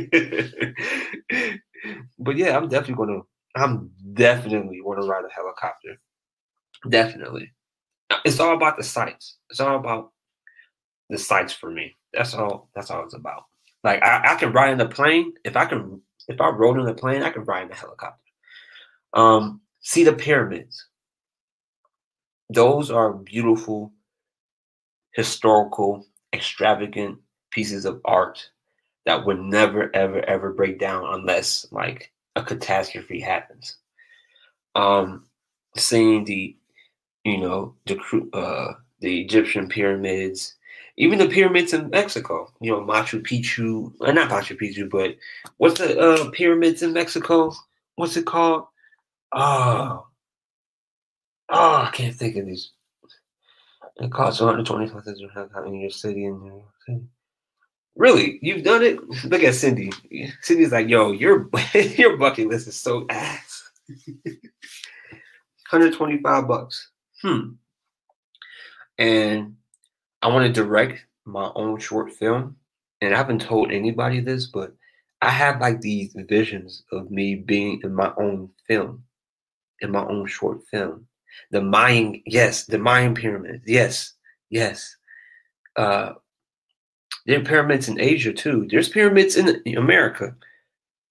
but 2.19 2.37
yeah, 2.37 2.57
I'm 2.57 2.69
definitely 2.69 3.05
gonna. 3.05 3.21
I'm 3.55 3.91
definitely 4.13 4.77
to 4.77 5.07
ride 5.07 5.25
a 5.25 5.33
helicopter. 5.33 5.99
Definitely. 6.87 7.51
It's 8.23 8.39
all 8.39 8.55
about 8.55 8.77
the 8.77 8.83
sights. 8.83 9.37
It's 9.49 9.59
all 9.59 9.77
about 9.77 10.11
the 11.09 11.17
sights 11.17 11.53
for 11.53 11.69
me. 11.71 11.95
That's 12.13 12.33
all. 12.33 12.69
That's 12.75 12.91
all 12.91 13.03
it's 13.03 13.15
about. 13.15 13.43
Like 13.83 14.03
I, 14.03 14.33
I 14.33 14.35
can 14.35 14.51
ride 14.51 14.73
in 14.73 14.81
a 14.81 14.87
plane. 14.87 15.33
If 15.43 15.55
I 15.55 15.65
can, 15.65 16.01
if 16.27 16.39
I 16.41 16.49
rode 16.49 16.79
in 16.79 16.87
a 16.87 16.93
plane, 16.93 17.23
I 17.23 17.29
can 17.29 17.43
ride 17.43 17.63
in 17.63 17.71
a 17.71 17.75
helicopter. 17.75 18.19
Um, 19.13 19.61
see 19.81 20.03
the 20.03 20.13
pyramids. 20.13 20.87
Those 22.49 22.91
are 22.91 23.13
beautiful, 23.13 23.91
historical, 25.13 26.05
extravagant 26.33 27.19
pieces 27.51 27.85
of 27.85 27.99
art 28.05 28.49
that 29.07 29.25
would 29.25 29.39
never, 29.39 29.89
ever, 29.95 30.19
ever 30.25 30.51
break 30.51 30.79
down 30.79 31.05
unless 31.07 31.65
like 31.71 32.11
a 32.35 32.43
catastrophe 32.43 33.21
happens. 33.21 33.77
Um, 34.75 35.27
seeing 35.77 36.25
the, 36.25 36.57
you 37.23 37.37
know, 37.37 37.73
the 37.85 37.97
uh, 38.33 38.73
the 38.99 39.21
Egyptian 39.21 39.69
pyramids, 39.69 40.55
even 40.97 41.19
the 41.19 41.29
pyramids 41.29 41.71
in 41.71 41.89
Mexico, 41.89 42.51
you 42.59 42.69
know, 42.69 42.81
Machu 42.81 43.25
Picchu, 43.25 43.93
uh, 44.01 44.11
not 44.11 44.29
Machu 44.29 44.59
Picchu, 44.59 44.89
but 44.89 45.15
what's 45.55 45.79
the 45.79 45.97
uh, 45.97 46.29
pyramids 46.31 46.83
in 46.83 46.91
Mexico? 46.91 47.53
What's 47.95 48.17
it 48.17 48.25
called? 48.25 48.65
Oh, 49.33 50.05
oh, 51.47 51.75
I 51.75 51.91
can't 51.93 52.13
think 52.13 52.35
of 52.35 52.45
these. 52.45 52.71
It 53.95 54.11
costs 54.11 54.41
125 54.41 55.65
in 55.65 55.75
your 55.79 55.91
city 55.91 56.25
in 56.25 56.41
New 56.41 56.49
York 56.49 56.73
City. 56.85 57.07
Really, 57.97 58.37
you've 58.43 58.63
done 58.63 58.83
it? 58.83 58.99
Look 59.25 59.43
at 59.43 59.55
Cindy. 59.55 59.91
Cindy's 60.41 60.71
like, 60.71 60.87
yo, 60.87 61.11
your 61.11 61.49
your 61.73 62.15
bucket 62.15 62.47
list 62.47 62.67
is 62.67 62.79
so 62.79 63.07
ass. 63.09 63.63
125 65.69 66.47
bucks. 66.47 66.91
Hmm. 67.21 67.53
And 68.99 69.55
I 70.21 70.27
want 70.27 70.45
to 70.45 70.61
direct 70.61 71.05
my 71.25 71.51
own 71.55 71.79
short 71.79 72.13
film. 72.13 72.55
And 73.01 73.13
I 73.13 73.17
haven't 73.17 73.41
told 73.41 73.71
anybody 73.71 74.19
this, 74.19 74.45
but 74.45 74.73
I 75.21 75.29
have 75.29 75.59
like 75.59 75.81
these 75.81 76.15
visions 76.15 76.83
of 76.91 77.09
me 77.09 77.35
being 77.35 77.81
in 77.83 77.93
my 77.93 78.13
own 78.17 78.49
film, 78.67 79.03
in 79.81 79.91
my 79.91 80.05
own 80.05 80.27
short 80.27 80.61
film. 80.69 81.07
The 81.51 81.61
Mayan, 81.61 82.21
yes, 82.25 82.65
the 82.65 82.77
Mayan 82.77 83.13
pyramids, 83.15 83.63
yes, 83.67 84.13
yes. 84.49 84.95
Uh, 85.75 86.13
there 87.27 87.39
are 87.39 87.43
pyramids 87.43 87.87
in 87.87 87.99
Asia 87.99 88.33
too. 88.33 88.67
There's 88.69 88.89
pyramids 88.89 89.35
in 89.35 89.61
America. 89.77 90.35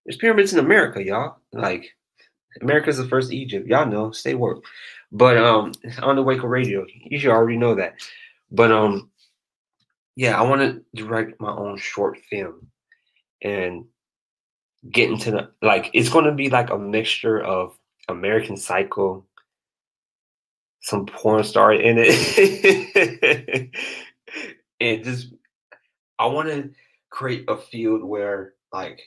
There's 0.05 0.16
pyramids 0.16 0.52
in 0.52 0.59
America, 0.59 1.05
y'all. 1.05 1.37
Like 1.52 1.94
America's 2.61 2.96
the 2.96 3.09
first 3.09 3.33
Egypt. 3.33 3.68
Y'all 3.68 3.87
know, 3.87 4.11
stay 4.11 4.35
woke. 4.35 4.64
But 5.12 5.37
um 5.37 5.72
on 6.02 6.16
the 6.16 6.22
Wake 6.22 6.40
Up 6.40 6.46
Radio, 6.46 6.85
you 6.88 7.18
should 7.18 7.31
already 7.31 7.59
know 7.59 7.74
that. 7.74 7.94
But 8.50 8.72
um, 8.72 9.11
yeah, 10.14 10.38
I 10.38 10.42
want 10.42 10.62
to 10.62 10.83
direct 10.94 11.40
my 11.40 11.50
own 11.50 11.79
short 11.79 12.18
film 12.31 12.68
and 13.42 13.85
get 14.90 15.11
into 15.11 15.31
the 15.31 15.50
like. 15.62 15.90
It's 15.92 16.11
to 16.11 16.33
be 16.33 16.48
like 16.48 16.70
a 16.70 16.79
mixture 16.79 17.40
of 17.40 17.76
American 18.09 18.57
Psycho, 18.57 19.24
some 20.81 21.07
porn 21.07 21.44
star 21.44 21.72
in 21.72 21.96
it, 21.98 23.70
and 24.81 25.05
just 25.05 25.35
I 26.18 26.26
want 26.26 26.48
to 26.48 26.70
create 27.11 27.44
a 27.48 27.57
field 27.57 28.02
where 28.02 28.55
like 28.72 29.00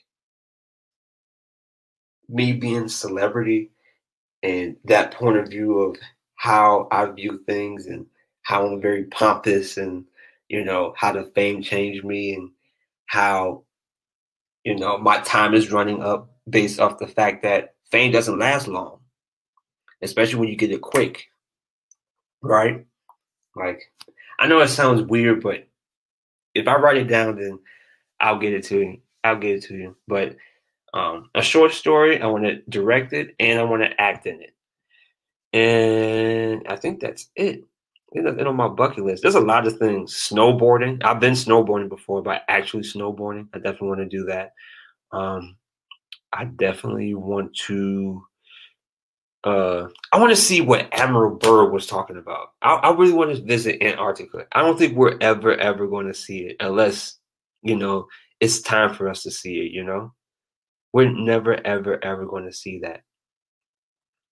me 2.27 2.53
being 2.53 2.87
celebrity 2.87 3.71
and 4.43 4.77
that 4.85 5.13
point 5.13 5.37
of 5.37 5.49
view 5.49 5.79
of 5.79 5.97
how 6.35 6.87
I 6.91 7.05
view 7.07 7.41
things 7.45 7.87
and 7.87 8.05
how 8.43 8.65
I'm 8.65 8.81
very 8.81 9.05
pompous 9.05 9.77
and 9.77 10.05
you 10.47 10.63
know 10.63 10.93
how 10.97 11.11
the 11.11 11.23
fame 11.35 11.61
changed 11.61 12.03
me 12.03 12.33
and 12.33 12.51
how 13.07 13.63
you 14.63 14.75
know 14.75 14.97
my 14.97 15.19
time 15.21 15.53
is 15.53 15.71
running 15.71 16.01
up 16.01 16.29
based 16.49 16.79
off 16.79 16.99
the 16.99 17.07
fact 17.07 17.43
that 17.43 17.75
fame 17.91 18.11
doesn't 18.11 18.39
last 18.39 18.67
long 18.67 18.99
especially 20.01 20.39
when 20.39 20.49
you 20.49 20.55
get 20.55 20.71
it 20.71 20.81
quick 20.81 21.25
right? 22.41 22.85
Like 23.55 23.81
i 24.39 24.47
know 24.47 24.59
it 24.61 24.69
sounds 24.69 25.01
weird 25.03 25.43
but 25.43 25.68
if 26.59 26.67
i 26.67 26.75
write 26.75 26.97
it 26.97 27.07
down 27.07 27.35
then 27.35 27.59
i'll 28.19 28.39
get 28.39 28.53
it 28.53 28.63
to 28.63 28.79
you 28.79 28.97
i'll 29.23 29.37
get 29.37 29.55
it 29.57 29.63
to 29.63 29.75
you 29.75 29.95
but 30.07 30.35
um, 30.93 31.29
a 31.35 31.41
short 31.41 31.71
story 31.71 32.19
i 32.21 32.25
want 32.25 32.45
to 32.45 32.61
direct 32.69 33.13
it 33.13 33.35
and 33.39 33.59
i 33.59 33.63
want 33.63 33.83
to 33.83 34.01
act 34.01 34.25
in 34.25 34.41
it 34.41 34.55
and 35.53 36.67
i 36.67 36.75
think 36.75 36.99
that's 36.99 37.29
it 37.35 37.63
nothing 38.15 38.47
on 38.47 38.55
my 38.55 38.67
bucket 38.67 39.05
list. 39.05 39.21
There's 39.21 39.35
a 39.35 39.39
lot 39.39 39.67
of 39.67 39.77
things. 39.77 40.13
Snowboarding. 40.13 41.03
I've 41.03 41.19
been 41.19 41.33
snowboarding 41.33 41.89
before, 41.89 42.21
but 42.21 42.43
actually 42.47 42.83
snowboarding, 42.83 43.47
I 43.53 43.57
definitely 43.59 43.87
want 43.87 43.99
to 43.99 44.17
do 44.17 44.25
that. 44.25 44.53
Um, 45.11 45.55
I 46.33 46.45
definitely 46.45 47.15
want 47.15 47.55
to. 47.67 48.23
Uh, 49.43 49.87
I 50.11 50.19
want 50.19 50.31
to 50.31 50.35
see 50.35 50.59
what 50.59 50.89
Admiral 50.91 51.37
Byrd 51.37 51.71
was 51.71 51.87
talking 51.87 52.17
about. 52.17 52.49
I, 52.61 52.73
I 52.75 52.93
really 52.93 53.13
want 53.13 53.35
to 53.35 53.41
visit 53.41 53.81
Antarctica. 53.81 54.45
I 54.51 54.61
don't 54.61 54.77
think 54.77 54.95
we're 54.95 55.17
ever, 55.21 55.55
ever 55.55 55.87
going 55.87 56.07
to 56.07 56.13
see 56.13 56.39
it 56.39 56.57
unless, 56.59 57.17
you 57.61 57.77
know, 57.77 58.07
it's 58.41 58.61
time 58.61 58.93
for 58.93 59.07
us 59.07 59.23
to 59.23 59.31
see 59.31 59.59
it. 59.59 59.71
You 59.71 59.83
know, 59.85 60.13
we're 60.91 61.09
never, 61.09 61.55
ever, 61.65 62.03
ever 62.03 62.25
going 62.25 62.45
to 62.45 62.53
see 62.53 62.79
that. 62.79 63.03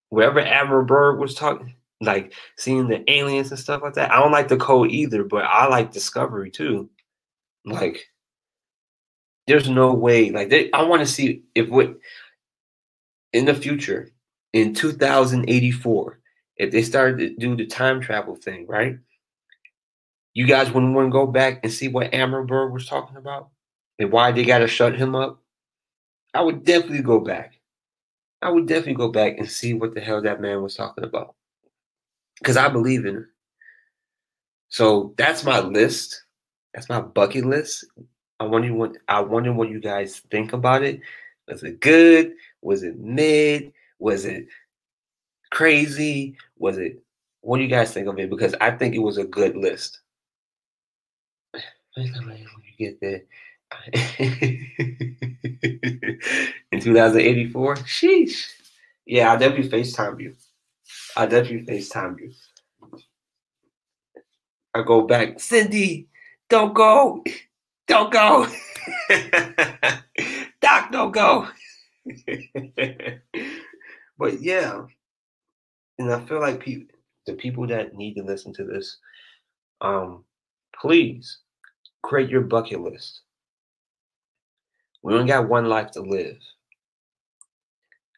Wherever 0.09 0.39
Admiral 0.39 0.85
Byrd 0.85 1.19
was 1.19 1.35
talking, 1.35 1.75
like 2.01 2.33
seeing 2.57 2.87
the 2.87 3.09
aliens 3.11 3.49
and 3.51 3.59
stuff 3.59 3.81
like 3.81 3.93
that. 3.95 4.11
I 4.11 4.19
don't 4.19 4.31
like 4.31 4.49
the 4.49 4.57
code 4.57 4.91
either, 4.91 5.23
but 5.23 5.45
I 5.45 5.67
like 5.67 5.91
Discovery 5.91 6.51
too. 6.51 6.89
Like, 7.65 8.05
there's 9.47 9.69
no 9.69 9.93
way. 9.93 10.29
Like, 10.31 10.49
they, 10.49 10.71
I 10.71 10.83
want 10.83 11.01
to 11.01 11.07
see 11.07 11.43
if 11.55 11.69
what 11.69 11.95
in 13.33 13.45
the 13.45 13.53
future, 13.53 14.11
in 14.53 14.73
2084, 14.73 16.19
if 16.57 16.71
they 16.71 16.81
started 16.81 17.17
to 17.19 17.35
do 17.35 17.55
the 17.55 17.65
time 17.65 18.01
travel 18.01 18.35
thing, 18.35 18.65
right? 18.67 18.97
You 20.33 20.45
guys 20.45 20.71
wouldn't 20.71 20.93
want 20.93 21.07
to 21.07 21.11
go 21.11 21.27
back 21.27 21.61
and 21.63 21.71
see 21.71 21.87
what 21.87 22.11
Byrd 22.11 22.73
was 22.73 22.85
talking 22.85 23.17
about 23.17 23.49
and 23.99 24.11
why 24.11 24.31
they 24.31 24.45
got 24.45 24.59
to 24.59 24.67
shut 24.67 24.95
him 24.95 25.15
up. 25.15 25.41
I 26.33 26.41
would 26.41 26.63
definitely 26.63 27.01
go 27.01 27.19
back. 27.19 27.53
I 28.41 28.49
would 28.49 28.67
definitely 28.67 28.93
go 28.95 29.09
back 29.09 29.37
and 29.37 29.49
see 29.49 29.73
what 29.73 29.95
the 29.95 30.01
hell 30.01 30.21
that 30.21 30.41
man 30.41 30.61
was 30.61 30.75
talking 30.75 31.03
about 31.03 31.35
because 32.39 32.57
I 32.57 32.67
believe 32.67 33.05
in 33.05 33.15
her. 33.15 33.29
So 34.69 35.13
that's 35.17 35.43
my 35.43 35.59
list. 35.59 36.23
That's 36.73 36.89
my 36.89 37.01
bucket 37.01 37.45
list. 37.45 37.85
I 38.39 38.43
wonder 38.43 38.73
what 38.73 38.97
I 39.07 39.21
wonder 39.21 39.51
what 39.53 39.69
you 39.69 39.79
guys 39.79 40.19
think 40.29 40.53
about 40.53 40.83
it. 40.83 41.01
Was 41.47 41.63
it 41.63 41.79
good? 41.79 42.33
Was 42.61 42.83
it 42.83 42.99
mid? 42.99 43.73
Was 43.99 44.25
it 44.25 44.47
crazy? 45.51 46.35
Was 46.57 46.77
it 46.77 47.01
what 47.41 47.57
do 47.57 47.63
you 47.63 47.69
guys 47.69 47.93
think 47.93 48.07
of 48.07 48.19
it? 48.19 48.29
Because 48.29 48.55
I 48.59 48.71
think 48.71 48.93
it 48.95 48.99
was 48.99 49.17
a 49.17 49.23
good 49.23 49.55
list. 49.55 50.01
Get 52.77 52.99
there 53.01 53.23
in 56.71 56.79
2084, 56.79 57.75
sheesh. 57.77 58.45
Yeah, 59.05 59.31
I'll 59.31 59.39
definitely 59.39 59.69
FaceTime 59.69 60.21
you. 60.21 60.35
I'll 61.15 61.27
definitely 61.27 61.65
FaceTime 61.65 62.19
you. 62.19 62.33
I 64.75 64.83
go 64.83 65.01
back, 65.07 65.39
Cindy, 65.39 66.07
don't 66.49 66.73
go. 66.73 67.23
Don't 67.87 68.11
go. 68.11 68.45
Doc, 70.61 70.91
don't 70.91 71.11
go. 71.11 71.47
but 74.17 74.41
yeah. 74.41 74.83
And 75.99 76.11
I 76.11 76.23
feel 76.25 76.39
like 76.39 76.59
people 76.59 76.93
the 77.25 77.33
people 77.33 77.67
that 77.67 77.93
need 77.95 78.15
to 78.15 78.23
listen 78.23 78.53
to 78.53 78.63
this, 78.63 78.97
um, 79.81 80.23
please 80.79 81.39
create 82.01 82.29
your 82.29 82.41
bucket 82.41 82.79
list. 82.79 83.21
We 85.03 85.13
only 85.13 85.27
got 85.27 85.49
one 85.49 85.65
life 85.65 85.91
to 85.91 86.01
live. 86.01 86.37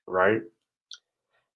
Right? 0.08 0.42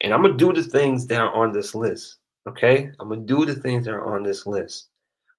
And 0.02 0.14
I'm 0.14 0.22
gonna 0.22 0.36
do 0.36 0.52
the 0.52 0.64
things 0.64 1.08
that 1.08 1.22
are 1.22 1.34
on 1.34 1.54
this 1.54 1.74
list. 1.74 2.18
Okay, 2.48 2.92
I'm 3.00 3.10
gonna 3.10 3.22
do 3.22 3.46
the 3.46 3.56
things 3.56 3.86
that 3.86 3.94
are 3.94 4.16
on 4.16 4.24
this 4.24 4.46
list 4.46 4.90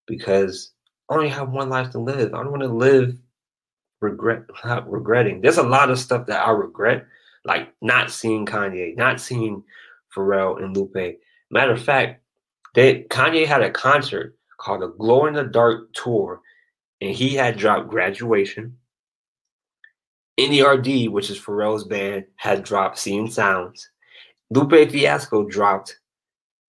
because 0.07 0.73
I 1.11 1.17
only 1.17 1.29
have 1.29 1.51
one 1.51 1.69
life 1.69 1.91
to 1.91 1.99
live. 1.99 2.33
I 2.33 2.43
don't 2.43 2.51
want 2.51 2.63
to 2.63 2.69
live 2.69 3.17
regret 4.01 4.43
regretting. 4.87 5.41
There's 5.41 5.59
a 5.59 5.63
lot 5.63 5.91
of 5.91 5.99
stuff 5.99 6.27
that 6.27 6.47
I 6.47 6.51
regret, 6.51 7.07
like 7.45 7.73
not 7.81 8.11
seeing 8.11 8.47
Kanye, 8.47 8.97
not 8.97 9.21
seeing 9.21 9.63
Pharrell 10.15 10.63
and 10.63 10.77
Lupe. 10.77 11.19
Matter 11.51 11.73
of 11.73 11.83
fact, 11.83 12.23
they 12.75 13.03
Kanye 13.05 13.47
had 13.47 13.63
a 13.63 13.71
concert 13.71 14.37
called 14.59 14.83
the 14.83 14.89
Glow 14.89 15.27
in 15.27 15.35
the 15.35 15.45
Dark 15.45 15.93
Tour, 15.93 16.41
and 17.01 17.11
he 17.11 17.35
had 17.35 17.57
dropped 17.57 17.89
Graduation. 17.89 18.77
NERD, 20.39 21.11
which 21.11 21.31
is 21.31 21.39
Pharrell's 21.39 21.85
band, 21.85 22.25
had 22.37 22.65
dropped 22.65 22.99
Seeing 22.99 23.31
Sounds. 23.31 23.89
Lupe 24.51 24.91
Fiasco 24.91 25.45
dropped 25.45 25.99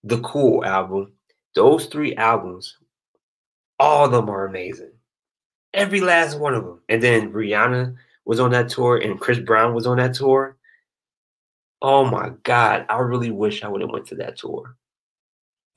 the 0.04 0.20
Cool 0.20 0.64
album. 0.64 1.12
Those 1.54 1.86
three 1.86 2.14
albums, 2.14 2.76
all 3.80 4.04
of 4.04 4.12
them 4.12 4.28
are 4.28 4.46
amazing. 4.46 4.92
Every 5.74 6.00
last 6.00 6.38
one 6.38 6.54
of 6.54 6.64
them. 6.64 6.80
And 6.88 7.02
then 7.02 7.32
Rihanna 7.32 7.96
was 8.24 8.40
on 8.40 8.50
that 8.52 8.68
tour, 8.68 8.98
and 8.98 9.20
Chris 9.20 9.38
Brown 9.38 9.74
was 9.74 9.86
on 9.86 9.96
that 9.96 10.14
tour. 10.14 10.56
Oh 11.82 12.04
my 12.04 12.30
God, 12.42 12.86
I 12.88 12.98
really 12.98 13.30
wish 13.30 13.62
I 13.62 13.68
would 13.68 13.80
have 13.80 13.90
went 13.90 14.06
to 14.08 14.16
that 14.16 14.36
tour. 14.36 14.76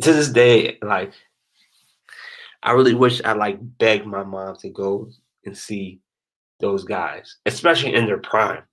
To 0.02 0.14
this 0.14 0.30
day, 0.30 0.78
like 0.82 1.12
I 2.64 2.72
really 2.72 2.94
wish 2.94 3.22
I 3.24 3.34
like 3.34 3.58
begged 3.78 4.06
my 4.06 4.24
mom 4.24 4.56
to 4.58 4.70
go 4.70 5.10
and 5.46 5.58
see 5.58 6.00
those 6.60 6.84
guys, 6.84 7.38
especially 7.46 7.94
in 7.96 8.06
their 8.06 8.18
prime. 8.18 8.64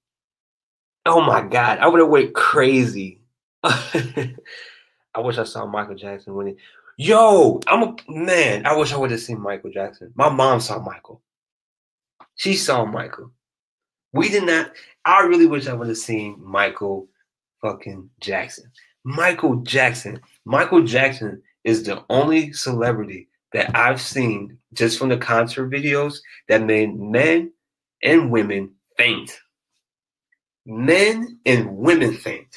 Oh 1.04 1.20
my 1.20 1.42
God, 1.42 1.78
I 1.78 1.88
would 1.88 2.00
have 2.00 2.08
went 2.08 2.34
crazy. 2.34 3.20
I 3.64 4.34
wish 5.18 5.38
I 5.38 5.44
saw 5.44 5.66
Michael 5.66 5.94
Jackson 5.94 6.34
when 6.34 6.48
he. 6.48 6.56
Yo, 6.98 7.60
I'm 7.66 7.82
a 7.82 7.96
man. 8.08 8.66
I 8.66 8.76
wish 8.76 8.92
I 8.92 8.96
would 8.96 9.10
have 9.10 9.20
seen 9.20 9.40
Michael 9.40 9.70
Jackson. 9.70 10.12
My 10.14 10.28
mom 10.28 10.60
saw 10.60 10.78
Michael. 10.78 11.20
She 12.36 12.54
saw 12.54 12.84
Michael. 12.84 13.30
We 14.12 14.28
did 14.28 14.44
not. 14.44 14.72
I 15.04 15.22
really 15.24 15.46
wish 15.46 15.68
I 15.68 15.74
would 15.74 15.88
have 15.88 15.98
seen 15.98 16.36
Michael 16.42 17.08
fucking 17.60 18.10
Jackson. 18.20 18.70
Michael 19.04 19.56
Jackson. 19.56 20.20
Michael 20.44 20.82
Jackson 20.82 21.42
is 21.64 21.82
the 21.82 22.04
only 22.10 22.52
celebrity 22.52 23.28
that 23.52 23.74
I've 23.74 24.00
seen 24.00 24.58
just 24.72 24.98
from 24.98 25.08
the 25.08 25.16
concert 25.16 25.70
videos 25.70 26.18
that 26.48 26.62
made 26.62 26.98
men 26.98 27.52
and 28.02 28.30
women 28.30 28.74
faint. 28.96 29.38
Men 30.64 31.38
and 31.46 31.76
women 31.76 32.14
faint. 32.14 32.54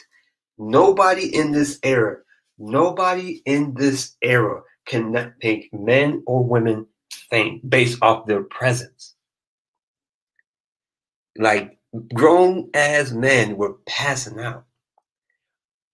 Nobody 0.58 1.34
in 1.34 1.52
this 1.52 1.80
era, 1.84 2.18
nobody 2.58 3.42
in 3.46 3.74
this 3.76 4.18
era 4.22 4.62
can 4.86 5.34
make 5.42 5.70
men 5.72 6.24
or 6.26 6.44
women 6.44 6.86
faint 7.30 7.70
based 7.70 8.00
off 8.02 8.26
their 8.26 8.44
presence. 8.44 9.16
Like 11.38 11.78
grown 12.14 12.70
ass 12.74 13.12
men 13.12 13.56
were 13.56 13.76
passing 13.88 14.40
out. 14.40 14.66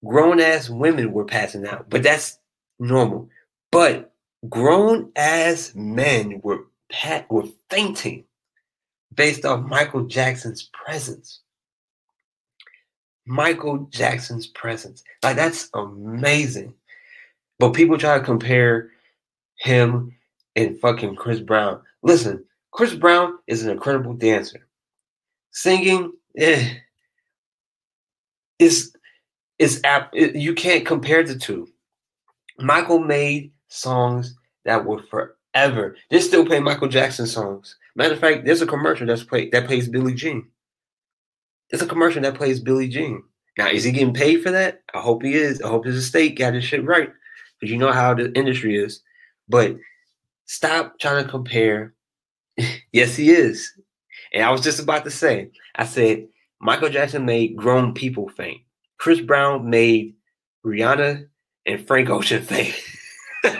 Grown 0.06 0.40
ass 0.40 0.70
women 0.70 1.12
were 1.12 1.26
passing 1.26 1.66
out, 1.66 1.90
but 1.90 2.04
that's 2.04 2.40
normal. 2.80 3.30
But 3.72 4.14
grown 4.50 5.12
ass 5.16 5.74
men 5.76 6.42
were 6.44 6.66
pat 6.90 7.30
were 7.32 7.48
fainting 7.70 8.26
based 9.14 9.46
off 9.46 9.66
Michael 9.66 10.06
Jackson's 10.06 10.70
presence. 10.74 11.42
Michael 13.26 13.88
Jackson's 13.90 14.48
presence. 14.48 15.04
Like 15.24 15.36
that's 15.36 15.70
amazing. 15.74 16.74
But 17.58 17.74
people 17.74 17.98
try 17.98 18.18
to 18.18 18.24
compare 18.24 18.92
him 19.58 20.16
and 20.56 20.80
fucking 20.80 21.16
Chris 21.16 21.40
Brown. 21.40 21.82
Listen, 22.04 22.44
Chris 22.72 22.94
Brown 22.94 23.38
is 23.48 23.64
an 23.64 23.72
incredible 23.72 24.14
dancer. 24.14 24.68
Singing, 25.52 26.12
eh, 26.38 26.76
is 28.60 28.95
is. 29.60 29.82
You 30.14 30.54
can't 30.54 30.86
compare 30.86 31.24
the 31.24 31.38
two. 31.38 31.68
Michael 32.60 33.00
made 33.00 33.52
songs 33.68 34.36
that 34.64 34.86
were 34.86 35.04
forever. 35.04 35.96
They 36.10 36.22
still 36.22 36.46
play 36.46 36.60
Michael 36.60 36.88
Jackson 36.88 37.28
songs. 37.28 37.76
Matter 37.96 38.14
of 38.14 38.20
fact, 38.20 38.46
there's 38.46 38.62
a 38.62 38.68
commercial 38.68 39.08
that's 39.08 39.24
play 39.24 39.50
that 39.50 39.68
plays 39.68 39.88
Billie 39.88 40.14
Jean. 40.14 40.48
There's 41.70 41.82
a 41.82 41.88
commercial 41.88 42.22
that 42.22 42.36
plays 42.36 42.60
Billie 42.60 42.88
Jean. 42.90 43.24
Now, 43.58 43.70
is 43.70 43.84
he 43.84 43.92
getting 43.92 44.14
paid 44.14 44.44
for 44.44 44.52
that? 44.52 44.82
I 44.94 45.00
hope 45.00 45.24
he 45.24 45.34
is. 45.34 45.62
I 45.62 45.70
hope 45.70 45.86
his 45.86 45.96
estate 45.96 46.38
got 46.38 46.54
his 46.54 46.64
shit 46.64 46.84
right. 46.84 47.10
Because 47.60 47.72
you 47.72 47.78
know 47.78 47.92
how 47.92 48.14
the 48.14 48.34
industry 48.34 48.78
is. 48.78 49.02
But 49.48 49.78
stop 50.46 51.00
trying 51.00 51.24
to 51.24 51.30
compare. 51.30 51.94
yes, 52.92 53.16
he 53.16 53.32
is. 53.32 53.72
And 54.34 54.44
I 54.44 54.52
was 54.52 54.62
just 54.62 54.80
about 54.80 55.06
to 55.06 55.12
say, 55.12 55.52
I 55.76 55.86
said, 55.86 56.28
Michael 56.60 56.90
Jackson 56.90 57.26
made 57.26 57.56
grown 57.56 57.94
people 57.94 58.28
faint. 58.28 58.62
Chris 58.98 59.22
Brown 59.22 59.70
made 59.70 60.16
Rihanna 60.66 61.28
and 61.66 61.88
Frank 61.88 62.10
Ocean 62.10 62.42
faint. 62.42 62.76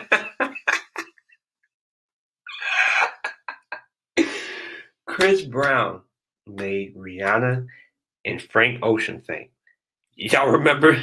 Chris 5.06 5.44
Brown 5.44 6.02
made 6.48 6.96
Rihanna 6.96 7.68
and 8.26 8.42
Frank 8.42 8.80
Ocean 8.84 9.22
faint. 9.22 9.52
Y'all 10.16 10.50
remember 10.50 11.02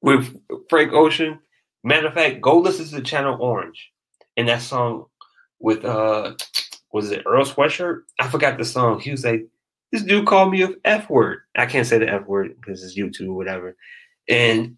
with 0.00 0.40
Frank 0.68 0.92
Ocean? 0.92 1.38
Matter 1.84 2.08
of 2.08 2.14
fact, 2.14 2.40
go 2.40 2.58
listen 2.58 2.86
to 2.86 2.96
the 2.96 3.02
channel 3.02 3.36
Orange 3.40 3.92
and 4.36 4.48
that 4.48 4.62
song 4.62 5.06
with 5.58 5.84
uh 5.84 6.34
was 6.92 7.10
it 7.10 7.22
Earl 7.26 7.44
Sweatshirt? 7.44 8.02
I 8.18 8.28
forgot 8.28 8.58
the 8.58 8.64
song. 8.64 9.00
He 9.00 9.10
was 9.10 9.24
like, 9.24 9.46
This 9.92 10.02
dude 10.02 10.26
called 10.26 10.50
me 10.50 10.62
a 10.62 10.70
F 10.84 11.08
word. 11.10 11.40
I 11.54 11.66
can't 11.66 11.86
say 11.86 11.98
the 11.98 12.08
F 12.08 12.26
word 12.26 12.56
because 12.58 12.82
it's 12.82 12.98
YouTube 12.98 13.34
whatever. 13.34 13.76
And 14.28 14.76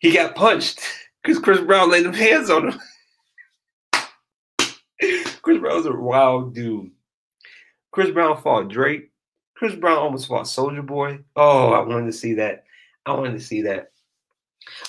he 0.00 0.12
got 0.12 0.34
punched 0.34 0.80
because 1.22 1.38
Chris 1.38 1.60
Brown 1.60 1.90
laid 1.90 2.04
them 2.04 2.12
hands 2.12 2.50
on 2.50 2.72
him. 2.72 2.80
Chris 5.42 5.58
Brown's 5.58 5.86
a 5.86 5.92
wild 5.92 6.54
dude. 6.54 6.90
Chris 7.90 8.10
Brown 8.10 8.40
fought 8.40 8.68
Drake. 8.68 9.10
Chris 9.56 9.74
Brown 9.74 9.98
almost 9.98 10.28
fought 10.28 10.44
Soulja 10.44 10.84
Boy. 10.84 11.20
Oh, 11.36 11.72
I 11.72 11.80
wanted 11.86 12.06
to 12.06 12.12
see 12.12 12.34
that. 12.34 12.64
I 13.06 13.12
wanted 13.12 13.32
to 13.32 13.40
see 13.40 13.62
that. 13.62 13.92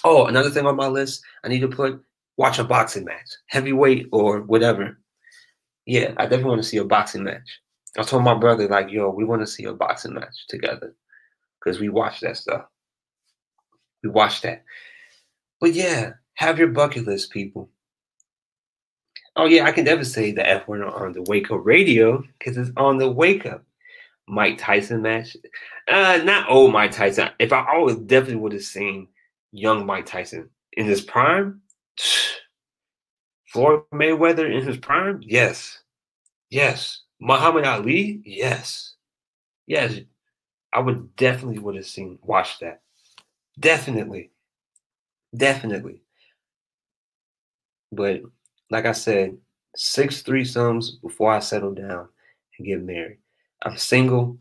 Oh, 0.03 0.25
another 0.25 0.49
thing 0.49 0.65
on 0.65 0.75
my 0.75 0.88
list, 0.88 1.23
I 1.43 1.47
need 1.47 1.62
to 1.62 1.67
put 1.67 2.01
watch 2.38 2.59
a 2.59 2.63
boxing 2.63 3.05
match, 3.05 3.29
heavyweight 3.47 4.09
or 4.12 4.41
whatever. 4.41 4.99
Yeah, 5.86 6.13
I 6.17 6.23
definitely 6.23 6.49
want 6.49 6.63
to 6.63 6.67
see 6.67 6.77
a 6.77 6.86
boxing 6.86 7.23
match. 7.23 7.59
I 7.97 8.03
told 8.03 8.23
my 8.23 8.34
brother, 8.34 8.67
like, 8.67 8.89
yo, 8.89 9.10
we 9.10 9.23
want 9.23 9.41
to 9.41 9.47
see 9.47 9.65
a 9.65 9.73
boxing 9.73 10.15
match 10.15 10.47
together 10.47 10.95
because 11.60 11.79
we 11.79 11.89
watch 11.89 12.21
that 12.21 12.38
stuff. 12.38 12.65
We 14.03 14.10
watch 14.10 14.41
that. 14.41 14.63
But 15.62 15.73
yeah, 15.73 16.13
have 16.36 16.60
your 16.60 16.69
bucket 16.69 17.06
list, 17.06 17.32
people. 17.32 17.69
Oh 19.36 19.45
yeah, 19.45 19.65
I 19.65 19.71
can 19.71 19.86
definitely 19.86 20.06
say 20.06 20.32
the 20.32 20.47
F 20.47 20.67
word 20.67 20.84
on 20.84 21.13
the 21.13 21.23
Wake 21.23 21.49
Up 21.51 21.62
Radio 21.63 22.23
because 22.38 22.58
it's 22.58 22.71
on 22.77 22.97
the 22.97 23.10
Wake 23.10 23.45
Up. 23.45 23.63
Mike 24.27 24.58
Tyson 24.58 25.01
match, 25.01 25.36
uh, 25.89 26.19
not 26.23 26.49
old 26.49 26.71
Mike 26.71 26.91
Tyson. 26.91 27.29
If 27.39 27.51
I 27.51 27.65
always 27.73 27.97
definitely 27.97 28.38
would 28.38 28.53
have 28.53 28.63
seen 28.63 29.10
young 29.51 29.86
Mike 29.86 30.06
Tyson 30.06 30.49
in 30.73 30.86
his 30.86 31.01
prime, 31.01 31.62
Floyd 33.47 33.82
Mayweather 33.93 34.49
in 34.49 34.65
his 34.65 34.77
prime, 34.77 35.19
yes, 35.21 35.79
yes. 36.49 37.03
Muhammad 37.23 37.65
Ali, 37.65 38.21
yes, 38.25 38.95
yes. 39.65 39.95
I 40.73 40.79
would 40.79 41.15
definitely 41.15 41.59
would 41.59 41.75
have 41.75 41.86
seen 41.86 42.19
watched 42.21 42.59
that. 42.59 42.81
Definitely, 43.59 44.31
definitely. 45.36 46.01
But 47.91 48.21
like 48.69 48.86
I 48.86 48.91
said, 48.91 49.38
six 49.75 50.21
threesomes 50.23 50.99
before 51.01 51.31
I 51.31 51.39
settle 51.39 51.73
down 51.73 52.09
and 52.57 52.67
get 52.67 52.81
married. 52.81 53.19
I'm 53.62 53.77
single. 53.77 54.38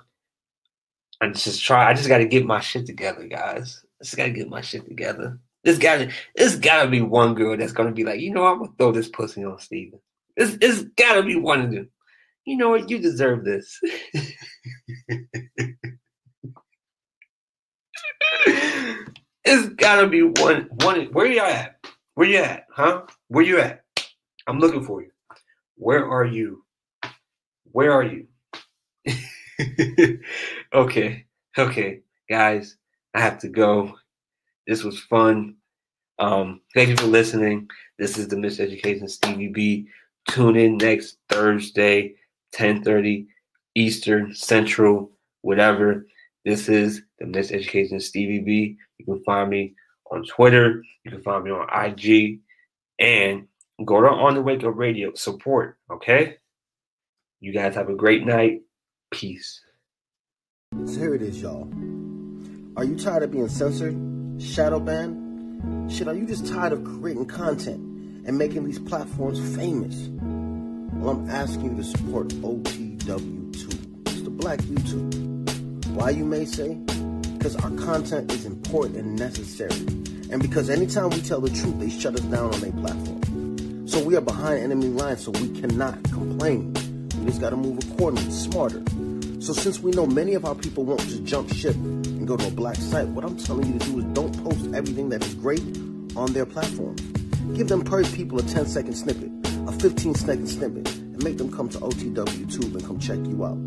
I 1.20 1.28
just 1.28 1.62
try. 1.62 1.88
I 1.88 1.94
just 1.94 2.08
got 2.08 2.18
to 2.18 2.24
get 2.24 2.44
my 2.44 2.60
shit 2.60 2.86
together, 2.86 3.26
guys. 3.28 3.84
I 4.00 4.04
just 4.04 4.16
got 4.16 4.24
to 4.24 4.30
get 4.30 4.48
my 4.48 4.60
shit 4.60 4.88
together. 4.88 5.38
This 5.62 5.78
got 5.78 6.08
this 6.34 6.56
gotta 6.56 6.90
be 6.90 7.02
one 7.02 7.34
girl 7.34 7.56
that's 7.56 7.70
gonna 7.70 7.92
be 7.92 8.02
like, 8.02 8.18
you 8.18 8.32
know, 8.32 8.44
I'm 8.44 8.58
gonna 8.58 8.72
throw 8.76 8.90
this 8.90 9.08
pussy 9.08 9.44
on 9.44 9.60
Steven. 9.60 10.00
It's, 10.36 10.56
it's 10.60 10.82
gotta 10.96 11.22
be 11.22 11.36
one 11.36 11.60
of 11.60 11.70
them. 11.70 11.88
You 12.44 12.56
know 12.56 12.70
what? 12.70 12.90
You 12.90 12.98
deserve 12.98 13.44
this. 13.44 13.78
it's 19.44 19.68
gotta 19.76 20.08
be 20.08 20.22
one. 20.22 20.68
One. 20.82 21.06
Where 21.12 21.26
you 21.26 21.40
at? 21.40 21.76
Where 22.14 22.28
you 22.28 22.38
at? 22.38 22.66
Huh? 22.74 23.02
Where 23.28 23.44
you 23.44 23.58
at? 23.58 23.84
I'm 24.46 24.58
looking 24.58 24.84
for 24.84 25.02
you. 25.02 25.10
Where 25.76 26.08
are 26.08 26.24
you? 26.24 26.64
Where 27.72 27.92
are 27.92 28.04
you? 28.04 28.26
okay, 30.74 31.26
okay, 31.56 32.00
guys, 32.28 32.76
I 33.14 33.20
have 33.20 33.38
to 33.40 33.48
go. 33.48 33.98
This 34.66 34.84
was 34.84 35.00
fun. 35.00 35.56
Um, 36.18 36.60
thank 36.74 36.88
you 36.88 36.96
for 36.96 37.06
listening. 37.06 37.68
This 37.98 38.18
is 38.18 38.28
the 38.28 38.36
Miseducation 38.36 39.08
Stevie 39.08 39.48
B. 39.48 39.88
Tune 40.28 40.56
in 40.56 40.76
next 40.76 41.18
Thursday, 41.28 42.14
10:30. 42.54 43.26
Eastern, 43.74 44.34
Central, 44.34 45.10
whatever. 45.40 46.06
This 46.44 46.68
is 46.68 47.02
the 47.18 47.26
Miss 47.26 47.52
Education 47.52 48.00
Stevie 48.00 48.40
B. 48.40 48.76
You 48.98 49.04
can 49.06 49.24
find 49.24 49.48
me 49.48 49.74
on 50.10 50.24
Twitter. 50.24 50.82
You 51.04 51.10
can 51.10 51.22
find 51.22 51.44
me 51.44 51.50
on 51.50 51.68
IG. 51.72 52.40
And 52.98 53.48
go 53.84 54.00
to 54.00 54.08
On 54.08 54.34
the 54.34 54.42
Wake 54.42 54.64
Up 54.64 54.76
Radio. 54.76 55.14
Support, 55.14 55.78
okay? 55.90 56.36
You 57.40 57.52
guys 57.52 57.74
have 57.74 57.88
a 57.88 57.94
great 57.94 58.26
night. 58.26 58.62
Peace. 59.10 59.60
So 60.86 60.98
here 60.98 61.14
it 61.14 61.22
is, 61.22 61.40
y'all. 61.40 61.70
Are 62.76 62.84
you 62.84 62.96
tired 62.96 63.22
of 63.22 63.30
being 63.30 63.48
censored, 63.48 63.96
shadow 64.40 64.80
banned? 64.80 65.92
Shit, 65.92 66.08
are 66.08 66.14
you 66.14 66.26
just 66.26 66.46
tired 66.46 66.72
of 66.72 66.84
creating 66.84 67.26
content 67.26 67.80
and 68.26 68.38
making 68.38 68.64
these 68.64 68.78
platforms 68.78 69.38
famous? 69.56 70.10
Well, 71.02 71.16
I'm 71.16 71.28
asking 71.30 71.64
you 71.64 71.76
to 71.78 71.82
support 71.82 72.28
OTW 72.28 73.52
Tube. 73.52 74.06
It's 74.06 74.22
the 74.22 74.30
black 74.30 74.60
YouTube. 74.60 75.86
Why, 75.96 76.10
you 76.10 76.24
may 76.24 76.44
say? 76.44 76.74
Because 77.36 77.56
our 77.56 77.72
content 77.72 78.30
is 78.30 78.46
important 78.46 78.98
and 78.98 79.18
necessary. 79.18 79.74
And 80.30 80.40
because 80.40 80.70
anytime 80.70 81.10
we 81.10 81.20
tell 81.20 81.40
the 81.40 81.50
truth, 81.50 81.80
they 81.80 81.90
shut 81.90 82.14
us 82.14 82.20
down 82.20 82.54
on 82.54 82.60
their 82.60 82.70
platform. 82.70 83.88
So 83.88 84.00
we 84.00 84.14
are 84.14 84.20
behind 84.20 84.60
enemy 84.60 84.90
lines, 84.90 85.24
so 85.24 85.32
we 85.32 85.48
cannot 85.60 86.00
complain. 86.04 86.72
We 87.18 87.26
just 87.26 87.40
gotta 87.40 87.56
move 87.56 87.78
accordingly, 87.78 88.30
smarter. 88.30 88.84
So 89.40 89.52
since 89.52 89.80
we 89.80 89.90
know 89.90 90.06
many 90.06 90.34
of 90.34 90.44
our 90.44 90.54
people 90.54 90.84
won't 90.84 91.00
just 91.00 91.24
jump 91.24 91.52
ship 91.52 91.74
and 91.74 92.28
go 92.28 92.36
to 92.36 92.46
a 92.46 92.52
black 92.52 92.76
site, 92.76 93.08
what 93.08 93.24
I'm 93.24 93.36
telling 93.36 93.72
you 93.72 93.76
to 93.80 93.86
do 93.86 93.98
is 93.98 94.04
don't 94.14 94.40
post 94.44 94.72
everything 94.72 95.08
that 95.08 95.26
is 95.26 95.34
great 95.34 95.64
on 96.14 96.32
their 96.32 96.46
platform. 96.46 96.94
Give 97.56 97.66
them 97.66 97.82
per 97.82 98.04
people 98.04 98.38
a 98.38 98.42
10 98.42 98.66
second 98.66 98.94
snippet, 98.94 99.31
15 99.82 100.14
second 100.14 100.46
snippet, 100.46 100.94
and 100.94 101.24
make 101.24 101.38
them 101.38 101.50
come 101.50 101.68
to 101.68 101.78
OTW 101.78 102.54
Tube 102.54 102.76
and 102.76 102.86
come 102.86 103.00
check 103.00 103.18
you 103.26 103.44
out. 103.44 103.58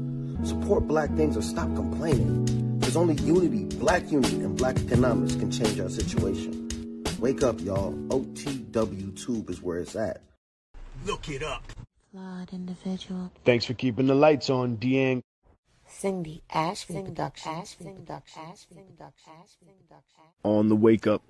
Support 0.47 0.88
black 0.88 1.13
things 1.17 1.36
or 1.36 1.41
stop 1.41 1.67
complaining. 1.75 2.80
There's 2.80 2.95
only 2.95 3.15
unity, 3.15 3.65
black 3.78 4.10
unity, 4.10 4.38
and 4.38 4.56
black 4.56 4.80
economics 4.80 5.36
can 5.36 5.51
change 5.51 5.78
our 5.78 5.89
situation. 5.89 7.04
Wake 7.19 7.43
up, 7.43 7.60
y'all. 7.60 7.91
OTW 8.08 9.21
Tube 9.21 9.49
is 9.49 9.62
where 9.62 9.80
it's 9.80 9.97
at. 9.97 10.21
Look 11.06 11.28
it 11.28 11.43
up. 11.43 11.65
Flawed 12.13 12.54
individual. 12.54 13.30
Thanks 13.43 13.65
for 13.65 13.73
keeping 13.73 14.08
the 14.08 14.15
lights 14.15 14.49
on, 14.49 14.78
Deang. 14.78 15.21
Cindy 15.86 16.43
Ashby 16.49 16.93
production. 16.93 17.51
On 20.43 20.69
the 20.69 20.75
wake 20.78 21.08
up. 21.08 21.21